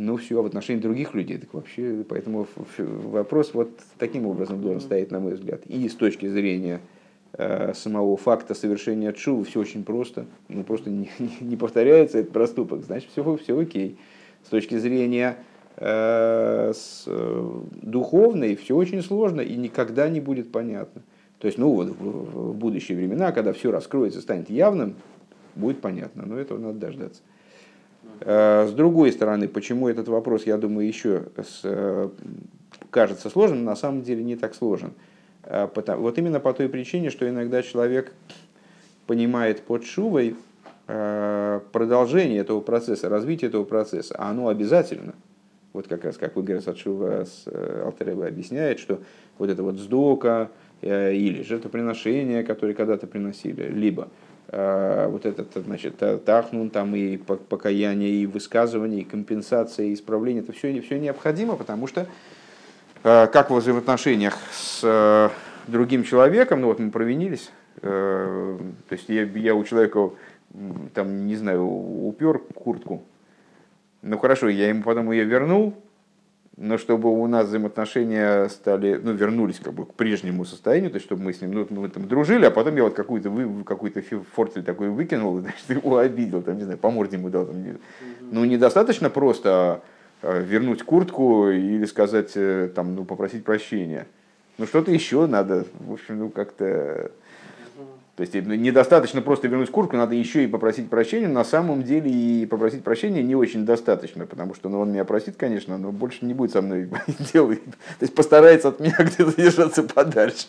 [0.00, 2.46] Ну все, а в отношении других людей, так вообще, поэтому
[2.78, 5.66] вопрос вот таким образом должен стоять, на мой взгляд.
[5.66, 6.80] И с точки зрения
[7.34, 10.26] э, самого факта совершения чува все очень просто.
[10.48, 11.10] Ну просто не,
[11.40, 13.98] не повторяется этот проступок, значит все, все окей.
[14.42, 15.36] С точки зрения
[15.82, 21.00] Э, с э, духовной все очень сложно и никогда не будет понятно.
[21.38, 24.96] То есть, ну вот в будущие времена, когда все раскроется, станет явным,
[25.54, 27.22] будет понятно, но этого надо дождаться.
[28.20, 32.10] Э, с другой стороны, почему этот вопрос, я думаю, еще с,
[32.90, 34.92] кажется сложным, на самом деле не так сложен.
[35.42, 38.12] Вот именно по той причине, что иногда человек
[39.06, 40.36] понимает под шувой
[40.86, 45.14] продолжение этого процесса, развитие этого процесса, а оно обязательно–
[45.72, 49.00] вот как раз, как Игорь Садшува с э, Алтереба объясняет, что
[49.38, 50.50] вот это вот сдока
[50.82, 54.06] э, или жертвоприношение, которые когда-то приносили, либо э,
[54.52, 60.80] вот этот, значит, тахнун, там и покаяние, и высказывание, и компенсация, и исправление, это все,
[60.80, 62.06] все необходимо, потому что
[63.02, 65.30] как в взаимоотношениях с
[65.68, 68.58] другим человеком, ну вот мы провинились, то
[68.90, 70.10] есть я, я у человека,
[70.94, 73.04] там, не знаю, упер куртку,
[74.02, 75.74] ну хорошо, я ему потом ее вернул,
[76.60, 81.06] но чтобы у нас взаимоотношения стали, ну, вернулись как бы к прежнему состоянию, то есть
[81.06, 84.02] чтобы мы с ним, ну, мы там дружили, а потом я вот какую-то вы, какой-то
[84.34, 87.46] фортель такой выкинул, и, значит, его обидел, там, не знаю, по морде ему дал.
[87.46, 87.64] Там,
[88.20, 89.80] ну, недостаточно просто
[90.20, 94.06] э, вернуть куртку или сказать, э, там, ну, попросить прощения.
[94.58, 97.10] Ну, что-то еще надо, в общем, ну, как-то
[98.20, 101.26] то есть ну, недостаточно просто вернуть куртку, надо еще и попросить прощения.
[101.26, 105.36] На самом деле и попросить прощения не очень достаточно, потому что ну, он меня просит,
[105.36, 106.90] конечно, но больше не будет со мной
[107.32, 107.64] делать.
[107.64, 110.48] То есть постарается от меня где-то держаться подальше.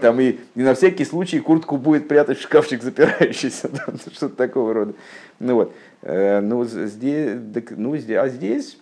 [0.00, 3.70] Там и, и на всякий случай куртку будет прятать в шкафчик запирающийся,
[4.12, 4.94] что-то такого рода.
[5.38, 7.38] Ну вот, э, ну здесь,
[7.70, 8.78] ну здесь, а здесь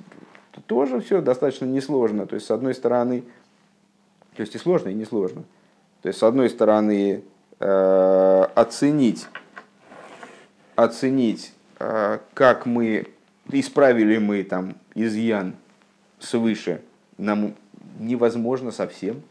[0.66, 2.26] тоже все достаточно несложно.
[2.26, 3.22] То есть с одной стороны,
[4.34, 5.44] то есть и сложно, и несложно.
[6.00, 7.22] То есть с одной стороны
[7.58, 9.26] оценить,
[10.76, 13.06] оценить, э, как мы
[13.50, 15.54] исправили мы там изъян
[16.18, 16.80] свыше,
[17.18, 17.54] нам
[17.98, 19.22] невозможно совсем.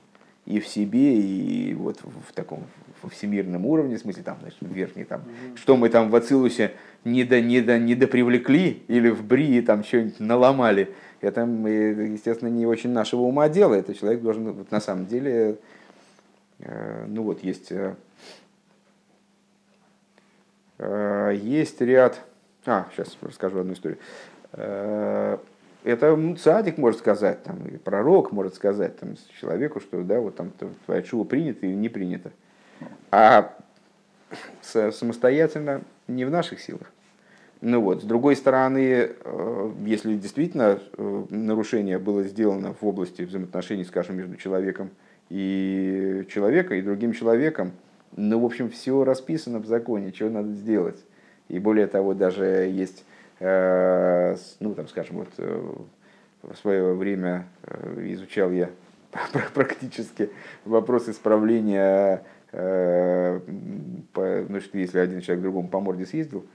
[0.45, 2.65] И в себе, и вот в таком
[3.01, 5.57] во всемирном уровне, в смысле там, значит, верхний там, mm-hmm.
[5.57, 6.74] что мы там в Ацилусе
[7.05, 12.65] не до, не до, не допривлекли или в Брии там что-нибудь наломали, это, естественно, не
[12.65, 15.57] очень нашего ума дело, это человек должен, вот, на самом деле,
[16.59, 17.95] э, ну вот есть Э,
[21.34, 22.19] есть ряд...
[22.65, 23.99] А, сейчас расскажу одну историю.
[24.53, 25.38] Э,
[25.84, 30.51] это цадик может сказать, там, и пророк может сказать там, человеку, что да, вот там
[30.86, 32.31] твоя чува принята или не принята.
[33.11, 33.53] А
[34.61, 36.91] самостоятельно не в наших силах.
[37.61, 44.17] Ну вот, с другой стороны, э, если действительно нарушение было сделано в области взаимоотношений, скажем,
[44.17, 44.89] между человеком
[45.29, 47.71] и человеком, и другим человеком,
[48.16, 51.03] ну, в общем, все расписано в законе, что надо сделать.
[51.49, 53.05] И более того, даже есть,
[53.39, 55.72] э, ну, там, скажем, вот э,
[56.43, 58.70] в свое время э, изучал я
[59.53, 60.30] практически
[60.66, 63.39] вопрос исправления, ну,
[64.59, 66.45] что если один человек другому по морде съездил,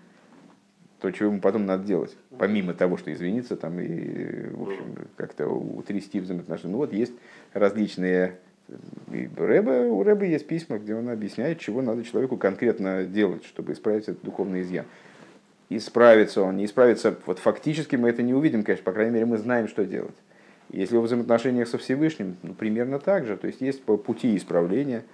[1.01, 2.17] то что ему потом надо делать?
[2.39, 6.73] Помимо того, что извиниться там и, в общем, как-то утрясти взаимоотношения.
[6.73, 7.15] Ну вот есть
[7.53, 8.39] различные
[9.13, 13.73] и Рэбе, у Рэбе есть письма, где он объясняет, чего надо человеку конкретно делать, чтобы
[13.73, 14.85] исправить этот духовный изъян.
[15.71, 19.39] Исправится он, не исправится, вот фактически мы это не увидим, конечно, по крайней мере мы
[19.39, 20.15] знаем, что делать.
[20.71, 25.05] Если в взаимоотношениях со Всевышним, ну, примерно так же, то есть есть пути исправления.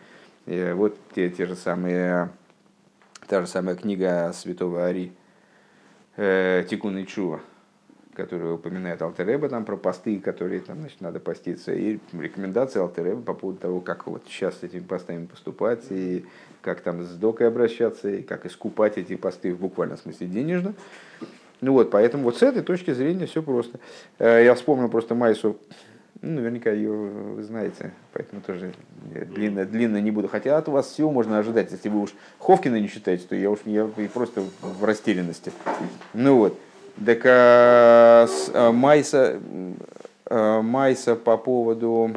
[0.46, 2.30] И вот те, те же самые,
[3.28, 5.12] та же самая книга святого Ари,
[6.16, 7.40] э, Тикун и Чува,
[8.14, 13.34] который упоминает Алтереба там про посты, которые там, значит, надо поститься, и рекомендации Алтереба по
[13.34, 16.24] поводу того, как вот сейчас с этими постами поступать, и
[16.62, 20.74] как там с докой обращаться, и как искупать эти посты в буквальном смысле денежно.
[21.60, 23.78] Ну вот, поэтому вот с этой точки зрения все просто.
[24.18, 25.58] Э, я вспомнил просто Майсу,
[26.20, 28.72] ну, наверняка ее вы знаете, поэтому тоже
[29.04, 30.28] длинно, длинно не буду.
[30.28, 31.70] Хотя от вас всего можно ожидать.
[31.70, 35.52] Если вы уж Ховкина не читаете, то я уж я просто в растерянности.
[36.14, 36.58] Ну вот.
[36.96, 39.40] Так с, а, Майса,
[40.26, 42.12] а, Майса по поводу,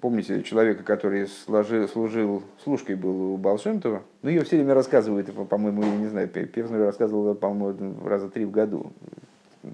[0.00, 5.82] помните, человека, который сложил, служил, служкой был у Балшемтова, ну ее все время рассказывают, по-моему,
[5.82, 8.92] я не знаю, Певзнер рассказывал, по-моему, раза три в году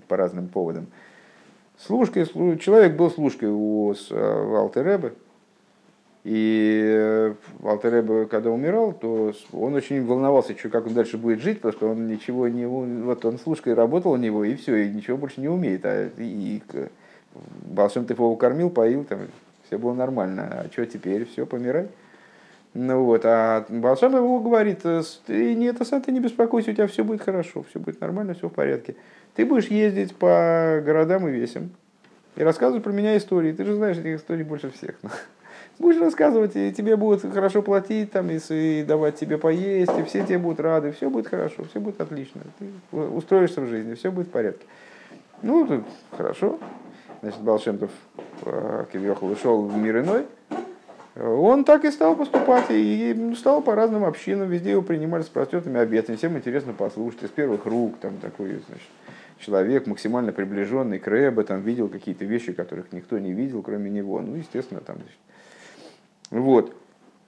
[0.08, 0.86] по разным поводам.
[1.78, 2.26] Служкой,
[2.58, 5.12] человек был служкой у Алтеребе,
[6.22, 11.60] и э, Алтереба, когда умирал, то он очень волновался, что, как он дальше будет жить,
[11.60, 12.66] потому что он ничего не...
[12.66, 15.84] Вот он служкой работал у него, и все, и ничего больше не умеет.
[15.84, 16.62] А, и, и
[17.64, 19.20] Балшем ты его кормил, поил, там,
[19.66, 20.64] все было нормально.
[20.64, 21.24] А что теперь?
[21.24, 21.88] Все, помирай.
[22.74, 27.02] Ну вот, а Балшам его говорит, ты не, это, ты не беспокойся, у тебя все
[27.02, 28.94] будет хорошо, все будет нормально, все в порядке.
[29.34, 31.70] Ты будешь ездить по городам и весям
[32.36, 33.52] и рассказывать про меня истории.
[33.52, 34.96] Ты же знаешь этих историй больше всех.
[35.80, 40.26] Будешь рассказывать, и тебе будут хорошо платить, там, и, и давать тебе поесть, и все
[40.26, 42.42] тебе будут рады, все будет хорошо, все будет отлично.
[42.58, 44.66] Ты устроишься в жизни, все будет в порядке.
[45.40, 46.58] Ну, тут хорошо.
[47.22, 47.90] Значит, Балшемтов
[48.44, 50.26] э, Кивьехал ушел в мир иной.
[51.18, 55.80] Он так и стал поступать, и стал по разным общинам, везде его принимали с простетными
[55.80, 56.16] обетами.
[56.16, 58.88] Всем интересно послушать из первых рук, там такой, значит,
[59.38, 64.20] человек максимально приближенный к Рэбе, там видел какие-то вещи, которых никто не видел, кроме него.
[64.20, 65.18] Ну, естественно, там значит,
[66.30, 66.74] вот.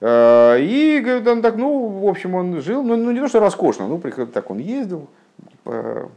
[0.00, 3.86] А, и он так, ну, в общем, он жил, ну, ну не то, что роскошно,
[3.86, 5.08] ну, так он ездил,
[5.50, 6.10] типа,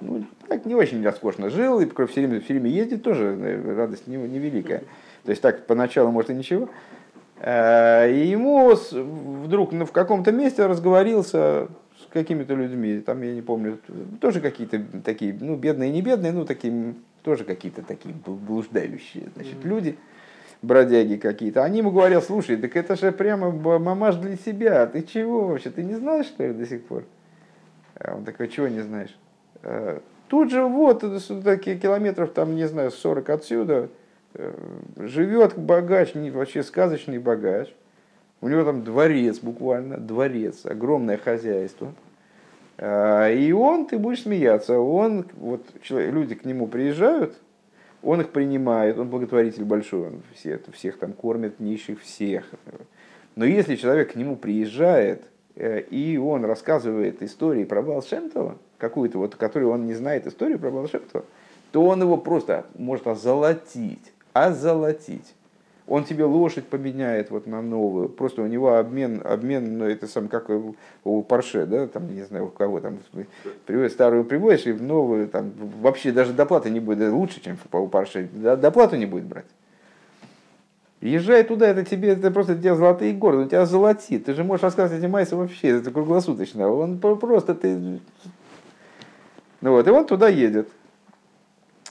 [0.00, 3.36] ну, так не очень роскошно жил, и в фильме, в фильме ездит тоже
[3.76, 4.82] радость невеликая.
[5.24, 6.68] То есть так поначалу, может, и ничего.
[7.40, 11.68] А, и ему вдруг ну, в каком-то месте разговорился
[11.98, 13.78] с какими-то людьми, там, я не помню,
[14.20, 19.98] тоже какие-то такие, ну, бедные, не бедные, ну, такие, тоже какие-то такие блуждающие, значит, люди,
[20.66, 21.64] бродяги какие-то.
[21.64, 25.82] Они ему говорят, слушай, так это же прямо мамаш для себя, ты чего вообще, ты
[25.82, 27.04] не знаешь, что ли, до сих пор?
[27.98, 29.16] А он такой, чего не знаешь?
[29.62, 31.02] «Э, тут же вот,
[31.42, 33.88] такие километров, там, не знаю, 40 отсюда,
[34.34, 34.52] э,
[34.96, 37.72] живет богач, вообще сказочный богач,
[38.40, 41.94] у него там дворец буквально, дворец, огромное хозяйство.
[42.78, 47.34] А, и он, ты будешь смеяться, он, вот люди к нему приезжают,
[48.02, 52.44] он их принимает, он благотворитель большой, он все, всех там кормит, нищих, всех.
[53.34, 55.24] Но если человек к нему приезжает,
[55.54, 60.70] э, и он рассказывает истории про Балшемтова, какую-то, вот, которую он не знает историю про
[60.70, 61.24] Балшемтова,
[61.72, 65.34] то он его просто может озолотить, озолотить
[65.86, 68.08] он тебе лошадь поменяет вот на новую.
[68.08, 70.50] Просто у него обмен, обмен, ну, это сам как
[71.04, 72.98] у Порше, да, там, не знаю, у кого там,
[73.66, 77.86] приводишь старую приводишь и в новую, там, вообще даже доплаты не будет, лучше, чем у
[77.86, 79.46] Порше, доплату не будет брать.
[81.00, 84.24] Езжай туда, это тебе, это просто тебе золотые горы, он тебя золотит.
[84.24, 86.68] Ты же можешь рассказывать эти майсы вообще, это круглосуточно.
[86.68, 88.00] Он просто ты...
[89.60, 90.68] Ну вот, и он туда едет.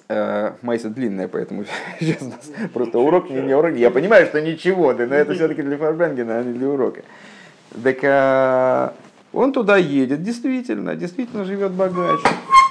[0.07, 1.65] Э, Майса длинная, поэтому
[1.99, 3.75] сейчас у нас просто урок, не, не урок.
[3.75, 7.01] Я понимаю, что ничего, да, но это все-таки для Фарбенгена, а не для урока.
[7.83, 8.93] Так а,
[9.33, 12.19] он туда едет, действительно, действительно живет богач.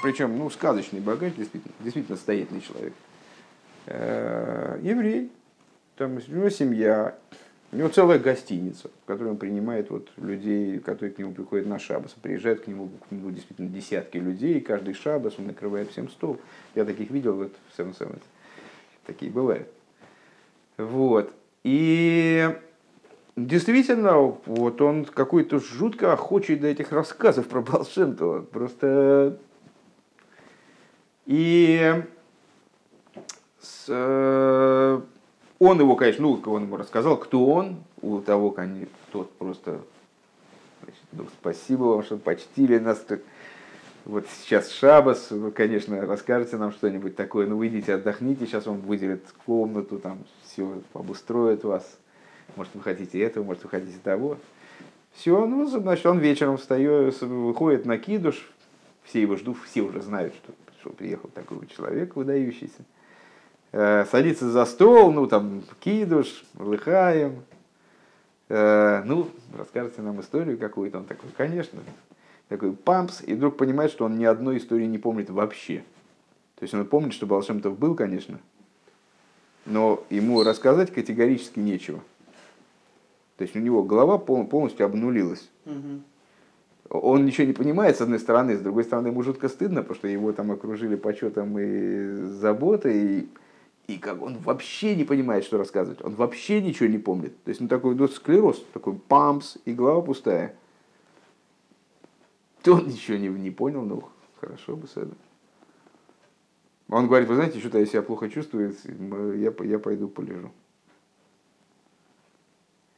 [0.04, 2.92] Причем, ну, сказочный богач, действительно, действительно состоятельный человек.
[3.86, 5.30] Э, еврей,
[5.96, 7.16] там у него семья,
[7.74, 11.80] у него целая гостиница, в которой он принимает вот людей, которые к нему приходят на
[11.80, 12.12] шабас.
[12.12, 16.38] Приезжают к нему, к нему действительно десятки людей, каждый шабас он накрывает всем стол.
[16.76, 18.20] Я таких видел вот, в Seven Seven.
[19.06, 19.66] Такие бывают.
[20.76, 21.34] Вот.
[21.64, 22.56] И
[23.34, 28.42] действительно, вот он какой-то жутко охочий до этих рассказов про Балшемтова.
[28.42, 29.36] Просто...
[31.26, 32.04] И
[33.60, 34.43] с, э,
[35.58, 39.80] он его, конечно, ну, он ему рассказал, кто он, у того, конечно, тот просто,
[40.82, 43.04] значит, ну, спасибо вам, что почтили нас.
[44.04, 49.22] Вот сейчас Шабас, вы, конечно, расскажете нам что-нибудь такое, ну, выйдите, отдохните, сейчас вам выделят
[49.46, 51.98] комнату, там все обустроят вас.
[52.56, 54.36] Может, вы хотите этого, может, вы хотите того.
[55.14, 58.50] Все, ну, значит, он вечером встает, выходит на кидуш,
[59.04, 62.84] все его ждут, все уже знают, что пришел, приехал такой человек выдающийся.
[63.76, 67.42] Э, садится за стол, ну там кидуш, лыхаем.
[68.48, 70.98] Э, ну, расскажите нам историю какую-то.
[70.98, 71.80] Он такой, конечно,
[72.48, 75.82] такой пампс, и вдруг понимает, что он ни одной истории не помнит вообще.
[76.54, 78.38] То есть он помнит, что Балшемтов был, конечно,
[79.66, 81.98] но ему рассказать категорически нечего.
[83.38, 85.50] То есть у него голова полностью обнулилась.
[85.66, 87.00] Угу.
[87.00, 90.06] Он ничего не понимает, с одной стороны, с другой стороны, ему жутко стыдно, потому что
[90.06, 93.28] его там окружили почетом и заботой, и
[93.86, 96.02] и как он вообще не понимает, что рассказывать.
[96.02, 97.42] Он вообще ничего не помнит.
[97.44, 100.56] То есть ну, такой вот склероз, такой пампс, и голова пустая.
[102.62, 104.04] То он ничего не, не понял, ну
[104.40, 105.16] хорошо бы с этим.
[106.88, 108.74] Он говорит, вы знаете, что-то я себя плохо чувствую,
[109.38, 110.50] я, я пойду полежу.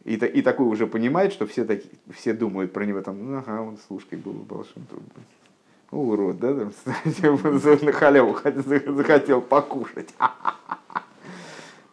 [0.05, 3.61] И, и такой уже понимает, что все, таки, все думают про него, там, ну, ага,
[3.61, 5.24] он слушкой был большим трудом.
[5.91, 6.72] Урод, да, там,
[7.82, 8.39] на халяву
[8.87, 10.14] захотел покушать.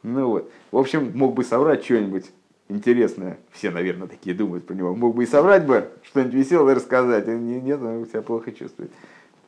[0.05, 0.51] Ну вот.
[0.71, 2.25] В общем, мог бы соврать что-нибудь
[2.67, 3.39] интересное.
[3.51, 4.93] Все, наверное, такие думают про него.
[4.93, 7.25] Мог бы и соврать бы, что-нибудь веселое рассказать.
[7.25, 8.91] Нет, он себя плохо чувствует.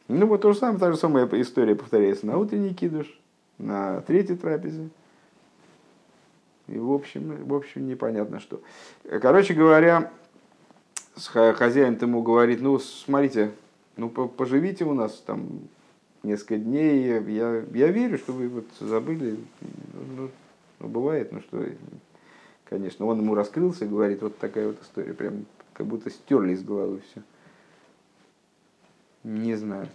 [0.08, 3.20] Ну вот то же самое, та же самая история повторяется на утренний кидуш,
[3.58, 4.88] на третьей трапезе.
[6.68, 8.62] И в общем, в общем, непонятно что.
[9.22, 10.12] Короче говоря,
[11.16, 13.52] хозяин ему говорит, ну, смотрите,
[13.98, 15.68] ну, поживите у нас там
[16.24, 19.38] несколько дней, я, я верю, что вы вот забыли,
[20.18, 20.30] ну,
[20.80, 21.64] ну, бывает, ну что,
[22.66, 26.64] конечно, он ему раскрылся и говорит, вот такая вот история, прям как будто стерли из
[26.64, 27.22] головы все.
[29.24, 29.88] Не знаю.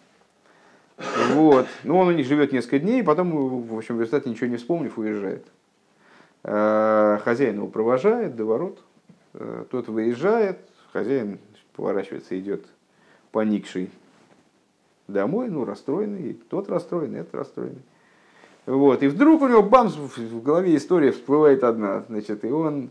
[1.33, 1.67] Вот.
[1.85, 3.31] Ну, он у них живет несколько дней, и потом,
[3.67, 5.47] в общем, в результате ничего не вспомнив, уезжает.
[6.43, 8.83] А, хозяин его провожает до ворот,
[9.35, 10.59] а, тот выезжает,
[10.93, 11.39] хозяин
[11.75, 12.67] поворачивается, идет
[13.33, 13.91] поникший
[15.09, 17.83] домой, ну, расстроенный, тот расстроенный, этот расстроенный.
[18.67, 19.03] Вот.
[19.03, 22.05] И вдруг у него бамс, в голове история всплывает одна.
[22.09, 22.91] Значит, и он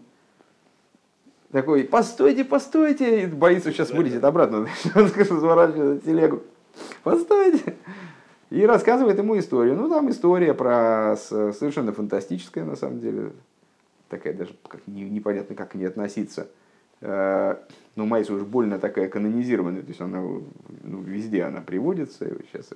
[1.52, 4.68] такой, постойте, постойте, и боится, сейчас вылетит обратно.
[4.96, 6.44] Он разворачивает телегу.
[7.04, 7.76] Постойте.
[8.50, 9.76] И рассказывает ему историю.
[9.76, 13.32] Ну, там история про совершенно фантастическая, на самом деле.
[14.10, 16.48] Такая даже как, непонятно, как к ней относиться.
[17.02, 17.56] Э,
[17.96, 22.26] ну, Майса уж больно такая канонизированная, то есть она ну, везде она приводится.
[22.52, 22.70] Сейчас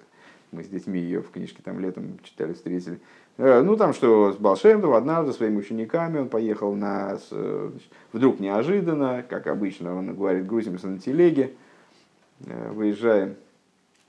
[0.51, 2.99] мы с детьми ее в книжке там летом читали, встретили.
[3.38, 7.17] Э, ну, там что, с Балшемтов однажды своими учениками он поехал на...
[7.17, 11.53] Значит, вдруг неожиданно, как обычно, он говорит, грузимся на телеге,
[12.39, 13.36] выезжаем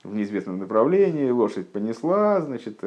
[0.03, 2.81] в неизвестном направлении, лошадь понесла, значит,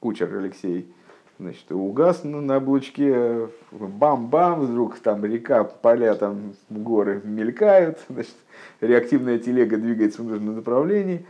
[0.00, 0.92] кучер Алексей
[1.38, 8.34] значит, угас на, на облучке, бам-бам, вдруг там река, поля, там горы мелькают, значит,
[8.80, 11.26] реактивная телега двигается в нужном направлении.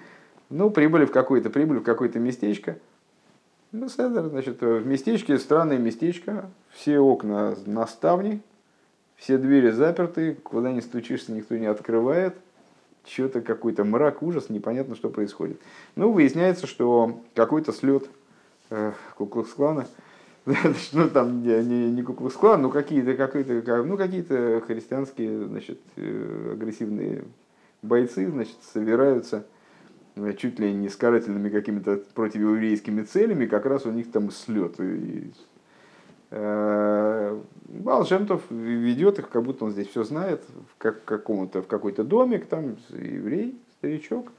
[0.50, 2.76] Ну, прибыли в какое-то, прибыли в какое-то местечко.
[3.72, 8.40] Ну, значит, в местечке, странное местечко, все окна на ставне,
[9.16, 12.34] все двери заперты, куда не стучишься, никто не открывает.
[13.04, 15.58] Что-то какой-то мрак, ужас, непонятно, что происходит.
[15.96, 18.08] Ну, выясняется, что какой-то слет
[18.72, 19.86] э, Куклукс-клана
[20.92, 27.24] ну там не, не, не Куклукс-клан, но какие-то какие-то ну, какие-то христианские значит, э, агрессивные
[27.82, 29.46] бойцы значит, собираются
[30.16, 34.80] э, чуть ли не с карательными какими-то противоеврейскими целями, как раз у них там слет.
[34.80, 35.30] И,
[36.30, 40.42] э, Балшемтов ведет их, как будто он здесь все знает,
[40.78, 44.32] как, какому-то, в какой-то домик, там еврей, старичок.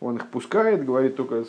[0.00, 1.44] Он их пускает, говорит только,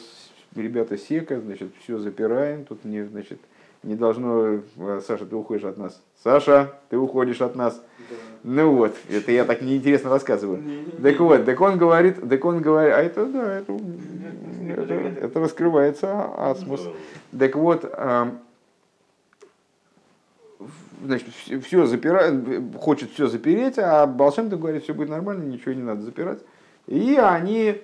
[0.56, 3.40] ребята, сека, значит, все запираем, тут не, значит,
[3.84, 6.02] не должно, э, Саша, ты уходишь от нас.
[6.24, 7.76] Саша, ты уходишь от нас.
[8.10, 8.16] Да.
[8.44, 10.62] Ну вот, это я так неинтересно рассказываю.
[10.62, 13.80] Не, не, так вот, так он говорит, так он говорит, а это, да, это,
[14.70, 16.88] это, это раскрывается асмус.
[17.38, 17.84] Так вот,
[21.04, 21.28] значит,
[21.64, 22.44] все запирает,
[22.78, 26.40] хочет все запереть, а Балшемтов говорит, все будет нормально, ничего не надо запирать.
[26.88, 27.82] И они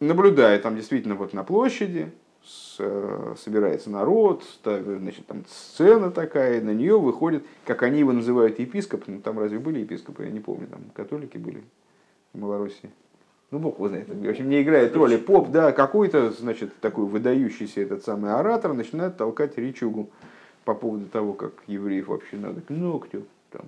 [0.00, 2.12] наблюдают там действительно вот на площади,
[2.78, 9.04] Э, собирается народ, значит, там сцена такая, на нее выходит, как они его называют, епископ,
[9.06, 11.62] ну там разве были епископы, я не помню, там католики были
[12.32, 12.90] в Малороссии.
[13.50, 14.08] Ну, бог его знает.
[14.08, 19.16] В общем, не играет роли поп, да, какой-то, значит, такой выдающийся этот самый оратор начинает
[19.16, 20.08] толкать речугу
[20.64, 23.24] по поводу того, как евреев вообще надо к ногтю.
[23.50, 23.62] Там.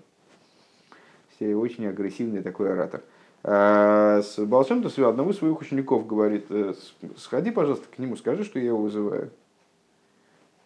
[1.35, 3.03] Все очень агрессивный такой оратор.
[3.45, 6.75] А с Балшем Тосве одному из своих учеников говорит, «Э,
[7.17, 9.31] сходи, пожалуйста, к нему, скажи, что я его вызываю.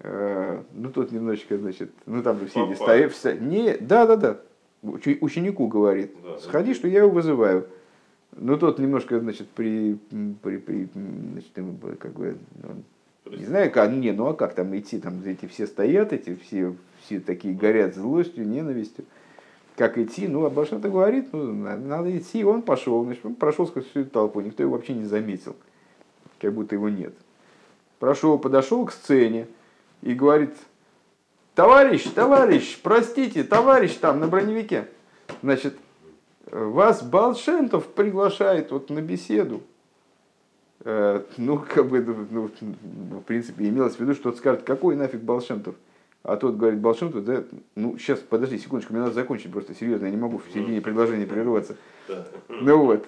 [0.01, 3.41] А, ну, тот немножечко, значит, ну, там же все стоят.
[3.41, 4.41] Не, да, да, да.
[4.83, 7.67] Ученику говорит, сходи, что я его вызываю.
[8.37, 9.99] Ну, тот немножко, значит, при,
[10.43, 11.53] при, при значит,
[11.99, 12.85] как бы, он,
[13.39, 16.75] не знаю, как, не, ну а как там идти, там эти все стоят, эти все,
[17.01, 19.07] все такие горят злостью, ненавистью
[19.77, 20.27] как идти.
[20.27, 23.05] Ну, Абашата говорит, ну, надо идти, он пошел.
[23.05, 25.55] Значит, он прошел сквозь всю эту толпу, никто его вообще не заметил,
[26.41, 27.15] как будто его нет.
[27.99, 29.47] Прошел, подошел к сцене
[30.03, 30.55] и говорит,
[31.55, 34.89] товарищ, товарищ, простите, товарищ там на броневике,
[35.43, 35.77] значит,
[36.51, 39.63] вас Балшентов приглашает вот на беседу.
[40.81, 42.01] Э, ну, как бы,
[42.31, 42.51] ну,
[43.19, 45.75] в принципе, имелось в виду, что скажет, какой нафиг Балшентов.
[46.27, 47.45] А тот говорит Балшемту, да,
[47.77, 51.25] ну сейчас, подожди секундочку, мне надо закончить просто, серьезно, я не могу в середине предложения
[51.25, 51.77] прерываться.
[52.49, 53.07] Ну вот,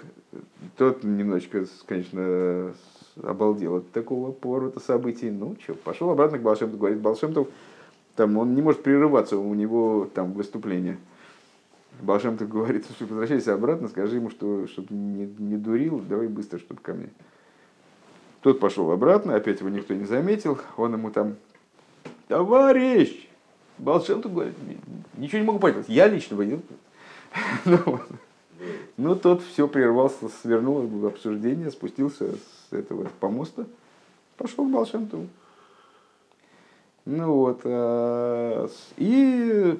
[0.77, 2.73] тот немножечко, конечно,
[3.21, 5.33] обалдел от такого поворота событий.
[5.33, 7.49] Ну что, пошел обратно к Балшемту, говорит Балшемтов,
[8.14, 10.97] там он не может прерываться, у него там выступление.
[12.01, 16.81] Балшемтов говорит, что возвращайся обратно, скажи ему, что чтобы не, не дурил, давай быстро, чтобы
[16.83, 17.11] ко мне.
[18.43, 21.35] Тот пошел обратно, опять его никто не заметил, он ему там
[22.29, 23.29] товарищ!
[23.79, 24.55] Балшемтов говорит,
[25.16, 26.62] ничего не могу понять, я лично водил.
[27.64, 28.01] Ну,
[28.97, 33.66] ну, тот все прервался, свернул обсуждение, спустился с этого помоста,
[34.37, 35.29] пошел к Балшемтову.
[37.05, 39.79] Ну вот, а, и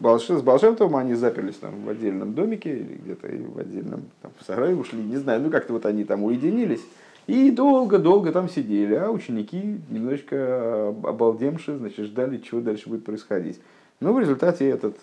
[0.00, 4.76] с Балшемтовым они заперлись там в отдельном домике или где-то в отдельном там, в сарае
[4.76, 6.82] ушли, не знаю, ну как-то вот они там уединились.
[7.28, 13.60] И долго-долго там сидели, а ученики немножечко обалдемшие, значит, ждали, чего дальше будет происходить.
[14.00, 14.96] Но в результате этот,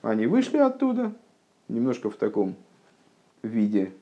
[0.00, 1.12] они вышли оттуда,
[1.68, 2.54] немножко в таком
[3.42, 3.92] виде,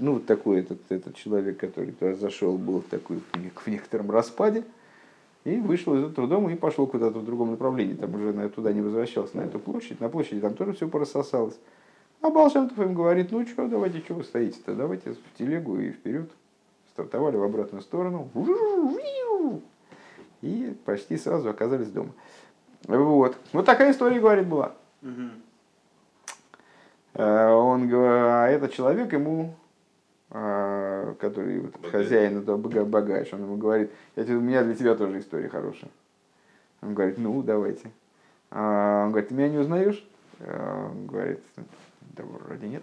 [0.00, 4.64] ну, вот такой этот, этот человек, который туда зашел, был в, такой, в некотором распаде,
[5.44, 7.94] и вышел из этого дома и пошел куда-то в другом направлении.
[7.94, 10.00] Там уже туда не возвращался, на эту площадь.
[10.00, 11.56] На площади там тоже все порассосалось.
[12.20, 16.28] А Балшемтов им говорит, ну что, давайте, что вы стоите-то, давайте в телегу и вперед
[16.94, 18.28] стартовали в обратную сторону,
[20.42, 22.12] и почти сразу оказались дома.
[22.86, 23.36] Вот.
[23.52, 24.72] Вот такая история, говорит, была.
[27.14, 29.54] Э, он, а этот человек ему,
[30.30, 35.18] э, который вот, хозяин этого богач, он ему говорит, я, у меня для тебя тоже
[35.18, 35.90] история хорошая.
[36.80, 37.90] Он говорит, ну, давайте.
[38.50, 40.06] А он говорит, ты меня не узнаешь?
[40.40, 41.40] Он говорит,
[42.16, 42.82] да вроде нет.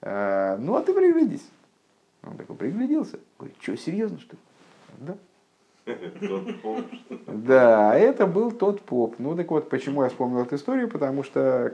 [0.00, 1.46] «Э, Ну, а ты приглядись.
[2.22, 3.18] Он такой пригляделся.
[3.38, 4.42] Говорит, что, серьезно, что ли?
[4.98, 5.16] Да.
[7.26, 9.14] Да, это был тот поп.
[9.18, 11.72] Ну так вот, почему я вспомнил эту историю, потому что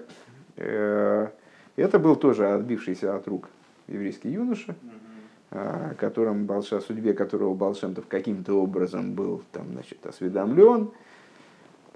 [0.56, 1.28] э,
[1.76, 3.48] это был тоже отбившийся от рук
[3.88, 4.76] еврейский юноша,
[5.50, 10.90] э, о котором Балша, судьбе которого Балшемтов каким-то образом был там, значит, осведомлен.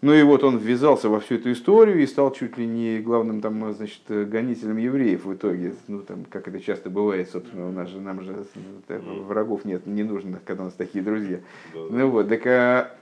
[0.01, 3.41] Ну и вот он ввязался во всю эту историю и стал чуть ли не главным
[3.41, 5.75] там, значит, гонителем евреев в итоге.
[5.89, 8.47] Ну там, как это часто бывает, собственно, у нас же, нам же
[8.89, 11.41] э, врагов нет, не нужно, когда у нас такие друзья.
[11.75, 11.81] Да.
[11.91, 12.97] Ну вот, так а,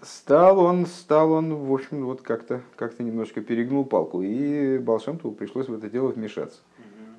[0.00, 5.68] стал он, стал он, в общем, вот как-то как немножко перегнул палку, и Балшемтову пришлось
[5.68, 6.60] в это дело вмешаться.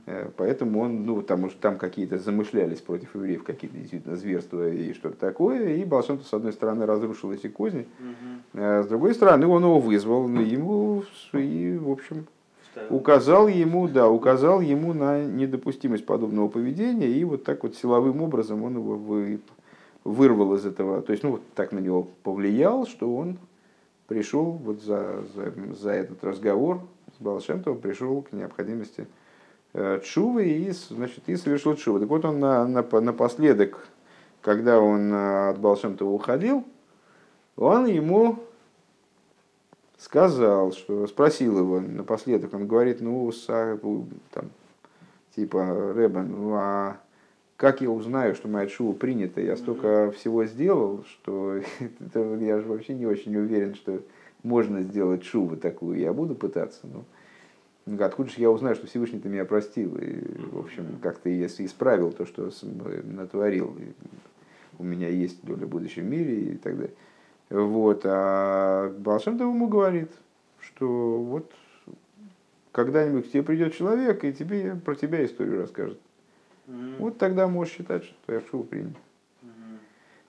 [0.05, 4.93] Э, Поэтому он, ну, там уж там какие-то замышлялись против евреев, какие-то действительно зверства и
[4.93, 9.63] что-то такое, и Балшемтов, с одной стороны, разрушил эти козни, а с другой стороны, он
[9.63, 12.27] его вызвал, ему, и, в общем,
[12.89, 18.63] указал ему, да, указал ему на недопустимость подобного поведения, и вот так вот силовым образом
[18.63, 19.39] он его вы-
[20.03, 23.37] вырвал из этого, то есть, ну, вот так на него повлиял, что он
[24.07, 26.81] пришел вот за, за, за этот разговор
[27.17, 29.07] с Балшемтовым, пришел к необходимости
[29.73, 31.99] э, чувы и, значит, и совершил чуву.
[31.99, 33.87] Так вот он на, на, напоследок,
[34.41, 36.65] когда он э, от Балшемтова уходил,
[37.67, 38.39] он ему
[39.97, 43.77] сказал, что спросил его напоследок, он говорит, ну, са-
[44.31, 44.45] там,
[45.35, 46.97] типа, Рэбен, ну, а
[47.57, 49.41] как я узнаю, что моя шува принята?
[49.41, 51.59] Я столько всего сделал, что
[51.99, 54.01] это я же вообще не очень уверен, что
[54.43, 55.99] можно сделать шуву такую.
[55.99, 56.79] Я буду пытаться.
[56.83, 57.03] Ну,
[57.85, 59.95] Он говорит, откуда же я узнаю, что Всевышний ты меня простил?
[59.97, 63.77] И, в общем, как-то если исправил то, что с- натворил.
[64.79, 66.95] У меня есть доля в будущем мире и так далее.
[67.51, 68.01] Вот.
[68.05, 70.09] А Балшемтов ему говорит,
[70.61, 71.51] что вот
[72.71, 75.99] когда-нибудь к тебе придет человек и тебе про тебя историю расскажет.
[76.97, 78.95] Вот тогда можешь считать, что твоя шоу принят.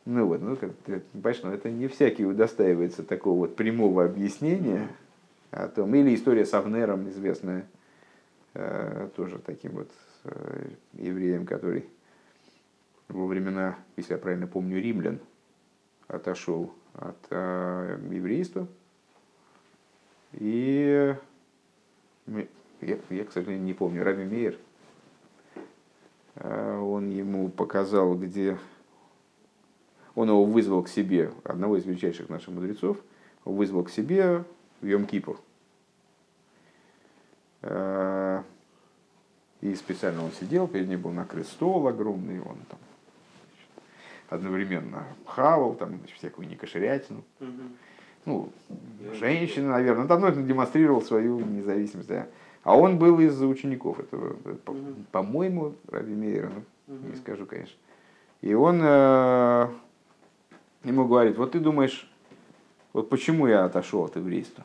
[0.04, 0.74] Ну вот, ну, как
[1.12, 4.88] понимаешь, ну, это не всякий удостаивается такого вот прямого объяснения
[5.52, 5.94] о том.
[5.94, 7.66] Или история с Авнером известная,
[8.54, 9.90] э, тоже таким вот
[10.24, 11.84] э, евреем, который
[13.06, 15.20] во времена, если я правильно помню, римлян
[16.08, 18.66] отошел от э, еврейства.
[20.32, 21.14] И
[22.80, 24.58] я, я, к сожалению, не помню, Раби Мейер,
[26.36, 28.58] э, он ему показал, где
[30.14, 32.98] он его вызвал к себе, одного из величайших наших мудрецов,
[33.44, 34.44] вызвал к себе
[34.80, 35.38] в Йом-Кипур.
[37.62, 38.42] Э,
[39.60, 42.78] И специально он сидел, перед ним был накрыт стол огромный, он там
[44.32, 47.22] одновременно хавал, там, значит, всякую некошерятину.
[48.24, 48.52] Ну,
[49.18, 52.08] женщина, наверное, давно демонстрировал свою независимость.
[52.08, 52.28] Да.
[52.62, 54.56] А он был из учеников этого, э,
[55.10, 56.52] по-моему, Раби Мейера,
[56.86, 57.76] ну, не скажу, конечно.
[58.40, 59.68] И он э,
[60.84, 62.08] ему говорит, вот ты думаешь,
[62.92, 64.64] вот почему я отошел от еврейства?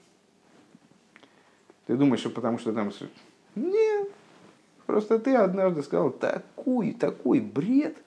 [1.87, 2.91] Ты думаешь, что потому что там...
[3.55, 4.09] Нет,
[4.85, 7.97] просто ты однажды сказал такой, такой бред,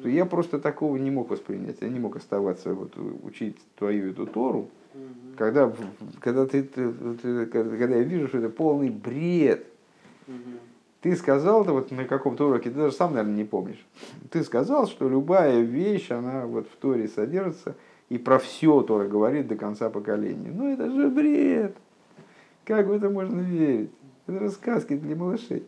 [0.00, 1.76] что я просто такого не мог воспринять.
[1.80, 2.92] Я не мог оставаться, вот,
[3.22, 4.68] учить твою эту Тору,
[5.36, 5.76] когда, в-
[6.20, 9.66] когда, ты, ты- ты- когда когда я вижу, что это полный бред.
[11.02, 13.82] Ты сказал, это вот на каком-то уроке, ты даже сам, наверное, не помнишь.
[14.30, 17.74] Ты сказал, что любая вещь, она вот в Торе содержится,
[18.10, 20.50] и про все Тора говорит до конца поколения.
[20.54, 21.74] Ну это же бред!
[22.66, 23.90] Как в это можно верить?
[24.26, 25.62] Это же сказки для малышей.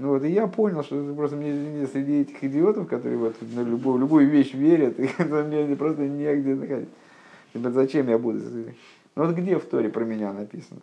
[0.00, 3.36] Ну вот, и я понял, что это просто мне, мне среди этих идиотов, которые вот
[3.42, 6.88] на любую, любую вещь верят, и это мне просто негде находить.
[7.52, 8.38] Типа, зачем я буду?
[8.38, 10.80] Ну вот где в Торе про меня написано?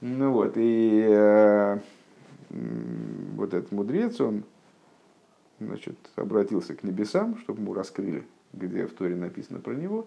[0.00, 1.78] Ну вот, и э,
[3.34, 4.44] вот этот мудрец, он
[5.58, 8.24] значит, обратился к небесам, чтобы ему раскрыли,
[8.54, 10.06] где в Торе написано про него.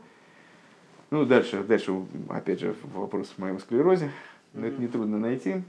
[1.12, 1.94] Ну, дальше, дальше,
[2.28, 4.10] опять же, вопрос в моем склерозе,
[4.56, 5.62] но это нетрудно найти.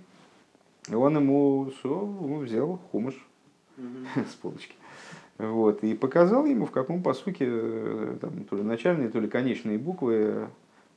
[0.91, 3.15] И он ему что, ну, взял хумыш
[4.17, 4.75] с полочки.
[5.39, 9.79] Вот, и показал ему, в каком посуке, э, там, то ли начальные, то ли конечные
[9.79, 10.49] буквы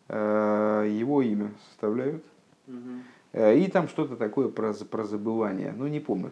[0.10, 2.24] э, его имя составляют.
[3.34, 5.74] Э, И там что-то такое про, про забывание.
[5.76, 6.32] Ну, не помню,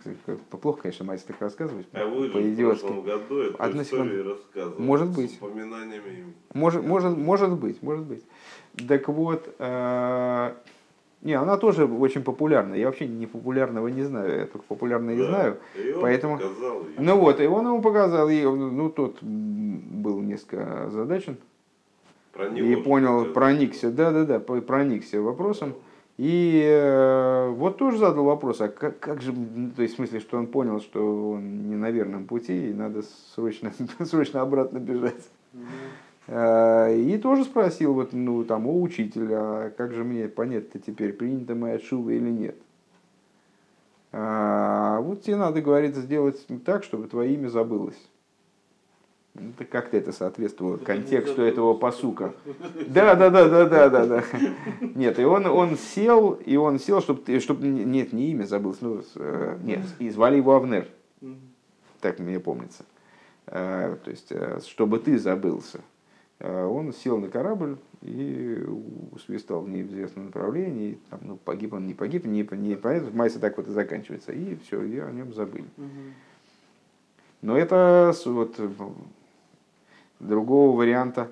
[0.52, 1.88] плохо, конечно, мать так рассказывать.
[1.94, 2.86] А вы же в по-идиотски.
[2.86, 4.82] прошлом году эту Одну историю рассказывали.
[4.82, 5.38] Может с быть.
[5.42, 6.34] упоминаниями.
[6.54, 8.24] Может, может, может быть, может быть.
[8.88, 10.54] Так вот, э,
[11.26, 12.76] не, она тоже очень популярна.
[12.76, 15.28] Я вообще не популярного не знаю, я только популярное не Да.
[15.28, 15.58] знаю.
[15.76, 16.96] И он Поэтому- показал ей.
[17.00, 21.38] Ну вот, и он ему показал, и ну тот был несколько озадачен,
[22.32, 23.34] Про и понял, что-то.
[23.34, 25.74] проникся, да-да-да, проникся вопросом.
[26.18, 30.22] И э, вот тоже задал вопрос, а как, как же, ну, то есть в смысле,
[30.22, 33.02] что он понял, что он не на верном пути, и надо
[33.34, 33.74] срочно,
[34.06, 35.28] срочно обратно бежать.
[35.54, 35.58] Э,
[36.28, 41.54] И тоже спросил, вот, ну, там, о, учитель, а как же мне понять-то теперь, принята
[41.54, 42.56] моя шува или нет?
[44.18, 48.00] А, вот тебе надо, говорит, сделать так, чтобы твое имя забылось.
[49.34, 52.34] Это как-то это соответствовало контексту этого посука.
[52.88, 54.24] Да, да, да, да, да, да, да.
[54.80, 59.04] Нет, и он, он сел, и он сел, чтобы, чтобы нет, не имя забылось, ну,
[59.16, 60.88] э, нет, и звали его Авнер,
[62.00, 62.86] так мне помнится.
[63.48, 65.82] Э, То есть, э, чтобы ты забылся.
[66.40, 68.64] Э, Он сел на корабль и
[69.12, 71.00] усвистал в неизвестном направлении.
[71.10, 73.12] Там, ну, погиб он, не погиб, не, не понятно.
[73.14, 74.32] Майса так вот и заканчивается.
[74.32, 75.66] И все, и о нем забыли.
[77.42, 78.60] Но это вот
[80.20, 81.30] другого варианта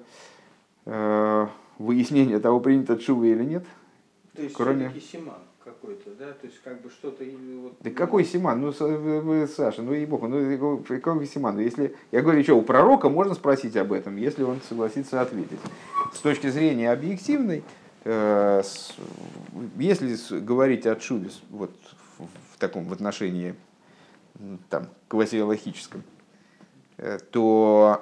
[0.85, 1.47] э,
[1.79, 3.65] выяснения того, принято шува или нет.
[4.35, 6.33] То есть Кроме- Симан какой-то, да?
[6.33, 7.23] То есть как бы что-то...
[7.23, 8.61] Вот, Да какой Симан?
[8.61, 11.55] Ну, вы, Саша, ну и бог, ну какой- Симан?
[11.55, 15.59] Ну, Если, я говорю, что у пророка можно спросить об этом, если он согласится ответить.
[16.13, 17.63] С точки зрения объективной,
[18.03, 18.95] э, с-
[19.77, 21.71] если говорить о Шубе вот
[22.17, 23.55] в, в таком в отношении
[24.69, 26.03] там, квазиологическом,
[26.97, 28.01] э, то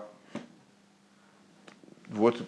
[2.09, 2.41] вот,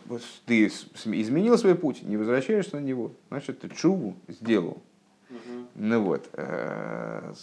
[0.45, 4.82] ты изменил свой путь, не возвращаешься на него, значит, ты чуву сделал.
[5.76, 7.34] Ну вот, э,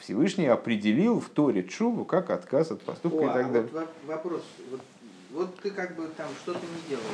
[0.00, 3.68] Всевышний определил в Торе чуву как отказ от поступка О, и а так далее.
[3.70, 3.72] вот
[4.06, 4.42] во- вопрос.
[4.70, 4.80] Вот,
[5.32, 7.06] вот ты как бы там что-то не делаешь.